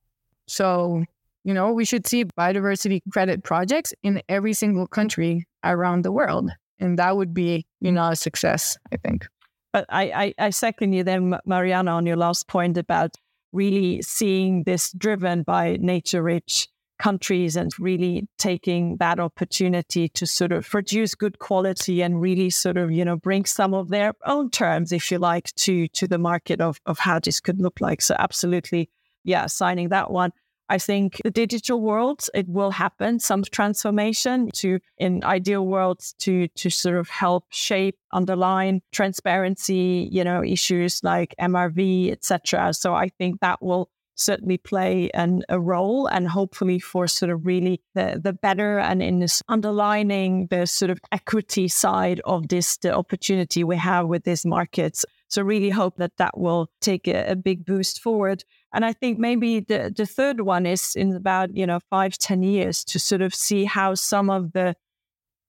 So, 0.47 1.03
you 1.43 1.53
know, 1.53 1.71
we 1.71 1.85
should 1.85 2.07
see 2.07 2.25
biodiversity 2.25 3.01
credit 3.11 3.43
projects 3.43 3.93
in 4.03 4.21
every 4.29 4.53
single 4.53 4.87
country 4.87 5.45
around 5.63 6.03
the 6.03 6.11
world. 6.11 6.51
And 6.79 6.97
that 6.97 7.17
would 7.17 7.33
be, 7.33 7.65
you 7.81 7.91
know, 7.91 8.09
a 8.09 8.15
success, 8.15 8.77
I 8.93 8.97
think. 8.97 9.27
But 9.73 9.85
I, 9.89 10.33
I, 10.39 10.47
I 10.47 10.49
second 10.49 10.93
you 10.93 11.03
then, 11.03 11.37
Mariana, 11.45 11.91
on 11.91 12.05
your 12.05 12.15
last 12.15 12.47
point 12.47 12.77
about 12.77 13.15
really 13.51 14.01
seeing 14.01 14.63
this 14.63 14.91
driven 14.93 15.43
by 15.43 15.77
nature 15.79 16.23
rich 16.23 16.67
countries 16.99 17.55
and 17.55 17.71
really 17.79 18.27
taking 18.37 18.97
that 18.97 19.19
opportunity 19.19 20.09
to 20.09 20.27
sort 20.27 20.51
of 20.51 20.67
produce 20.69 21.15
good 21.15 21.39
quality 21.39 22.01
and 22.01 22.21
really 22.21 22.49
sort 22.49 22.77
of 22.77 22.91
you 22.91 23.03
know 23.03 23.15
bring 23.15 23.45
some 23.45 23.73
of 23.73 23.89
their 23.89 24.13
own 24.25 24.49
terms 24.51 24.91
if 24.91 25.09
you 25.09 25.17
like 25.17 25.53
to 25.55 25.87
to 25.89 26.07
the 26.07 26.17
market 26.17 26.61
of 26.61 26.79
of 26.85 26.99
how 26.99 27.17
this 27.19 27.39
could 27.39 27.61
look 27.61 27.79
like 27.81 28.01
so 28.01 28.15
absolutely 28.19 28.89
yeah 29.23 29.45
signing 29.45 29.89
that 29.89 30.11
one 30.11 30.31
I 30.71 30.77
think 30.77 31.19
the 31.23 31.31
digital 31.31 31.81
world, 31.81 32.25
it 32.35 32.47
will 32.47 32.69
happen, 32.69 33.19
some 33.19 33.43
transformation 33.43 34.51
to 34.53 34.79
in 34.99 35.23
ideal 35.23 35.65
worlds 35.65 36.13
to 36.19 36.47
to 36.47 36.69
sort 36.69 36.97
of 36.97 37.09
help 37.09 37.45
shape, 37.49 37.97
underline 38.11 38.81
transparency, 38.91 40.07
you 40.11 40.23
know, 40.23 40.43
issues 40.43 41.03
like 41.03 41.33
MRV, 41.41 42.11
etc. 42.11 42.71
So 42.75 42.93
I 42.93 43.09
think 43.09 43.39
that 43.41 43.63
will 43.63 43.89
certainly 44.19 44.57
play 44.57 45.09
an, 45.13 45.43
a 45.49 45.59
role 45.59 46.07
and 46.07 46.27
hopefully 46.27 46.79
for 46.79 47.07
sort 47.07 47.31
of 47.31 47.45
really 47.45 47.81
the, 47.95 48.19
the 48.23 48.33
better 48.33 48.79
and 48.79 49.01
in 49.01 49.19
this 49.19 49.41
underlining 49.47 50.47
the 50.47 50.65
sort 50.65 50.91
of 50.91 50.99
equity 51.11 51.67
side 51.67 52.21
of 52.25 52.47
this, 52.49 52.77
the 52.77 52.93
opportunity 52.93 53.63
we 53.63 53.77
have 53.77 54.07
with 54.07 54.23
these 54.23 54.45
markets. 54.45 55.05
So 55.27 55.43
really 55.43 55.69
hope 55.69 55.97
that 55.97 56.17
that 56.17 56.37
will 56.37 56.69
take 56.81 57.07
a, 57.07 57.31
a 57.31 57.35
big 57.35 57.65
boost 57.65 58.01
forward. 58.01 58.43
And 58.73 58.83
I 58.83 58.93
think 58.93 59.19
maybe 59.19 59.59
the, 59.59 59.93
the 59.95 60.05
third 60.05 60.41
one 60.41 60.65
is 60.65 60.95
in 60.95 61.15
about, 61.15 61.55
you 61.55 61.65
know, 61.65 61.79
five 61.89 62.17
ten 62.17 62.43
years 62.43 62.83
to 62.85 62.99
sort 62.99 63.21
of 63.21 63.33
see 63.33 63.65
how 63.65 63.95
some 63.95 64.29
of 64.29 64.53
the 64.53 64.75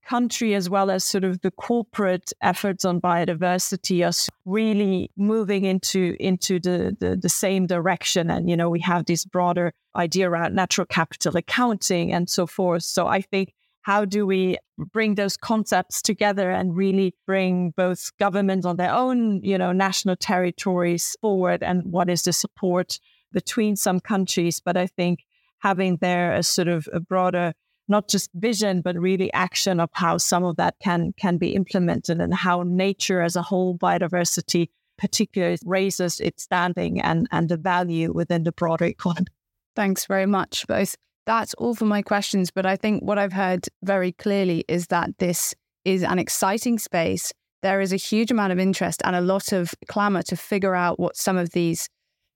country 0.06 0.54
as 0.54 0.68
well 0.68 0.90
as 0.90 1.04
sort 1.04 1.24
of 1.24 1.40
the 1.40 1.50
corporate 1.50 2.32
efforts 2.42 2.84
on 2.84 3.00
biodiversity 3.00 4.06
are 4.06 4.32
really 4.44 5.10
moving 5.16 5.64
into 5.64 6.16
into 6.18 6.58
the, 6.58 6.96
the, 6.98 7.16
the 7.16 7.28
same 7.28 7.66
direction. 7.66 8.30
And 8.30 8.48
you 8.48 8.56
know 8.56 8.70
we 8.70 8.80
have 8.80 9.06
this 9.06 9.24
broader 9.24 9.72
idea 9.96 10.28
around 10.28 10.54
natural 10.54 10.86
capital 10.86 11.36
accounting 11.36 12.12
and 12.12 12.28
so 12.28 12.46
forth. 12.46 12.82
So 12.82 13.06
i 13.06 13.20
think 13.20 13.54
how 13.82 14.04
do 14.04 14.26
we 14.26 14.58
bring 14.92 15.14
those 15.14 15.36
concepts 15.36 16.02
together 16.02 16.50
and 16.50 16.76
really 16.76 17.14
bring 17.26 17.70
both 17.76 18.10
governments 18.18 18.66
on 18.66 18.76
their 18.76 18.92
own 18.92 19.42
you 19.42 19.58
know 19.58 19.72
national 19.72 20.16
territories 20.16 21.16
forward 21.20 21.62
and 21.62 21.82
what 21.84 22.10
is 22.10 22.22
the 22.22 22.32
support 22.32 22.98
between 23.32 23.76
some 23.76 24.00
countries? 24.00 24.60
But 24.60 24.76
i 24.76 24.86
think 24.86 25.20
having 25.60 25.98
there 26.00 26.34
a 26.34 26.42
sort 26.42 26.68
of 26.68 26.88
a 26.92 27.00
broader 27.00 27.52
not 27.90 28.08
just 28.08 28.30
vision, 28.34 28.80
but 28.80 28.96
really 28.96 29.32
action 29.32 29.80
of 29.80 29.90
how 29.92 30.16
some 30.16 30.44
of 30.44 30.56
that 30.56 30.76
can 30.80 31.12
can 31.18 31.36
be 31.36 31.54
implemented 31.54 32.20
and 32.20 32.32
how 32.32 32.62
nature 32.62 33.20
as 33.20 33.36
a 33.36 33.42
whole, 33.42 33.76
biodiversity 33.76 34.68
particularly 34.96 35.58
raises 35.64 36.20
its 36.20 36.42
standing 36.42 37.00
and, 37.00 37.26
and 37.32 37.48
the 37.48 37.56
value 37.56 38.12
within 38.12 38.44
the 38.44 38.52
broader 38.52 38.84
economy. 38.84 39.26
Thanks 39.74 40.04
very 40.04 40.26
much, 40.26 40.66
both. 40.66 40.94
That's 41.24 41.54
all 41.54 41.74
for 41.74 41.86
my 41.86 42.02
questions. 42.02 42.50
But 42.50 42.66
I 42.66 42.76
think 42.76 43.02
what 43.02 43.18
I've 43.18 43.32
heard 43.32 43.66
very 43.82 44.12
clearly 44.12 44.64
is 44.68 44.88
that 44.88 45.10
this 45.18 45.54
is 45.86 46.02
an 46.02 46.18
exciting 46.18 46.78
space. 46.78 47.32
There 47.62 47.80
is 47.80 47.92
a 47.92 47.96
huge 47.96 48.30
amount 48.30 48.52
of 48.52 48.58
interest 48.58 49.00
and 49.04 49.16
a 49.16 49.20
lot 49.22 49.52
of 49.52 49.74
clamor 49.88 50.22
to 50.24 50.36
figure 50.36 50.74
out 50.74 51.00
what 51.00 51.16
some 51.16 51.38
of 51.38 51.50
these 51.50 51.88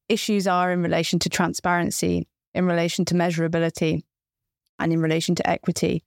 issues 0.09 0.47
are 0.47 0.73
in 0.73 0.83
relation 0.83 1.19
to 1.19 1.29
transparency, 1.29 2.27
in 2.55 2.67
relation 2.67 3.05
to 3.07 3.15
measurability 3.15 4.03
and 4.79 4.93
in 4.93 5.01
relation 5.01 5.35
to 5.37 5.49
equity. 5.49 6.03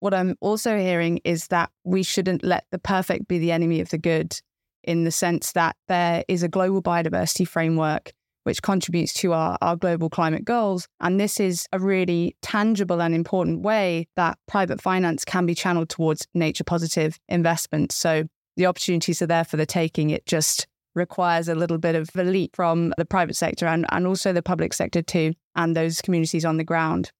What 0.00 0.14
I'm 0.14 0.36
also 0.40 0.78
hearing 0.78 1.20
is 1.24 1.48
that 1.48 1.70
we 1.84 2.02
shouldn't 2.02 2.42
let 2.42 2.64
the 2.70 2.78
perfect 2.78 3.28
be 3.28 3.38
the 3.38 3.52
enemy 3.52 3.80
of 3.80 3.90
the 3.90 3.98
good, 3.98 4.38
in 4.82 5.04
the 5.04 5.10
sense 5.10 5.52
that 5.52 5.76
there 5.88 6.24
is 6.26 6.42
a 6.42 6.48
global 6.48 6.82
biodiversity 6.82 7.46
framework 7.46 8.12
which 8.44 8.62
contributes 8.62 9.12
to 9.12 9.34
our, 9.34 9.58
our 9.60 9.76
global 9.76 10.08
climate 10.08 10.44
goals. 10.44 10.88
And 11.00 11.20
this 11.20 11.38
is 11.38 11.66
a 11.72 11.78
really 11.78 12.36
tangible 12.42 13.02
and 13.02 13.14
important 13.14 13.60
way 13.60 14.08
that 14.16 14.38
private 14.48 14.80
finance 14.80 15.24
can 15.24 15.44
be 15.44 15.54
channeled 15.54 15.90
towards 15.90 16.26
nature 16.34 16.64
positive 16.64 17.18
investments. 17.28 17.96
So 17.96 18.24
the 18.56 18.66
opportunities 18.66 19.20
are 19.20 19.26
there 19.26 19.44
for 19.44 19.58
the 19.58 19.66
taking. 19.66 20.10
It 20.10 20.24
just 20.26 20.66
requires 20.94 21.48
a 21.48 21.54
little 21.54 21.78
bit 21.78 21.94
of 21.94 22.08
a 22.16 22.24
leap 22.24 22.56
from 22.56 22.92
the 22.96 23.04
private 23.04 23.36
sector 23.36 23.66
and, 23.66 23.86
and 23.90 24.06
also 24.06 24.32
the 24.32 24.42
public 24.42 24.72
sector 24.72 25.02
too, 25.02 25.34
and 25.54 25.76
those 25.76 26.00
communities 26.00 26.44
on 26.44 26.56
the 26.56 26.64
ground. 26.64 27.12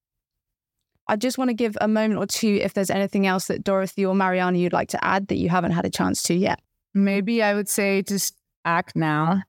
I 1.09 1.17
just 1.17 1.39
want 1.39 1.49
to 1.51 1.55
give 1.55 1.77
a 1.81 1.89
moment 1.89 2.21
or 2.21 2.27
two 2.27 2.59
if 2.63 2.75
there's 2.75 2.91
anything 2.91 3.27
else 3.27 3.47
that 3.47 3.65
Dorothy 3.65 4.07
or 4.07 4.15
Mariana 4.15 4.59
you'd 4.59 4.73
like 4.73 4.89
to 4.91 5.05
add 5.05 5.29
that 5.29 5.39
you 5.39 5.49
haven't 5.49 5.73
had 5.73 5.85
a 5.85 5.91
chance 5.91 6.23
to 6.25 6.35
yet. 6.35 6.61
Maybe 6.95 7.43
I 7.43 7.55
would 7.55 7.69
say 7.69 8.03
just 8.03 8.37
act 8.65 8.95
now. 8.95 9.43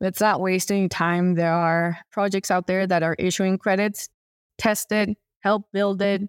Let's 0.00 0.20
not 0.20 0.40
waste 0.40 0.72
any 0.72 0.88
time. 0.88 1.34
There 1.34 1.52
are 1.52 1.98
projects 2.10 2.50
out 2.50 2.66
there 2.66 2.86
that 2.86 3.02
are 3.02 3.14
issuing 3.18 3.58
credits. 3.58 4.08
Test 4.58 4.90
it, 4.92 5.16
help 5.40 5.66
build 5.72 6.02
it, 6.02 6.22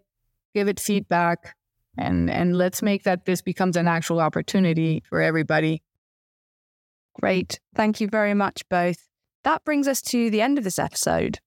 give 0.54 0.68
it 0.68 0.80
feedback, 0.80 1.56
and 1.98 2.30
and 2.30 2.56
let's 2.56 2.82
make 2.82 3.04
that 3.04 3.26
this 3.26 3.42
becomes 3.42 3.76
an 3.76 3.88
actual 3.88 4.20
opportunity 4.20 5.04
for 5.08 5.22
everybody. 5.22 5.82
Great. 7.20 7.60
Thank 7.76 8.02
you 8.02 8.08
very 8.08 8.34
much 8.34 8.68
both. 8.70 9.08
That 9.44 9.64
brings 9.64 9.88
us 9.88 10.02
to 10.04 10.30
the 10.30 10.42
end 10.42 10.58
of 10.58 10.64
this 10.64 10.80
episode. 10.80 11.40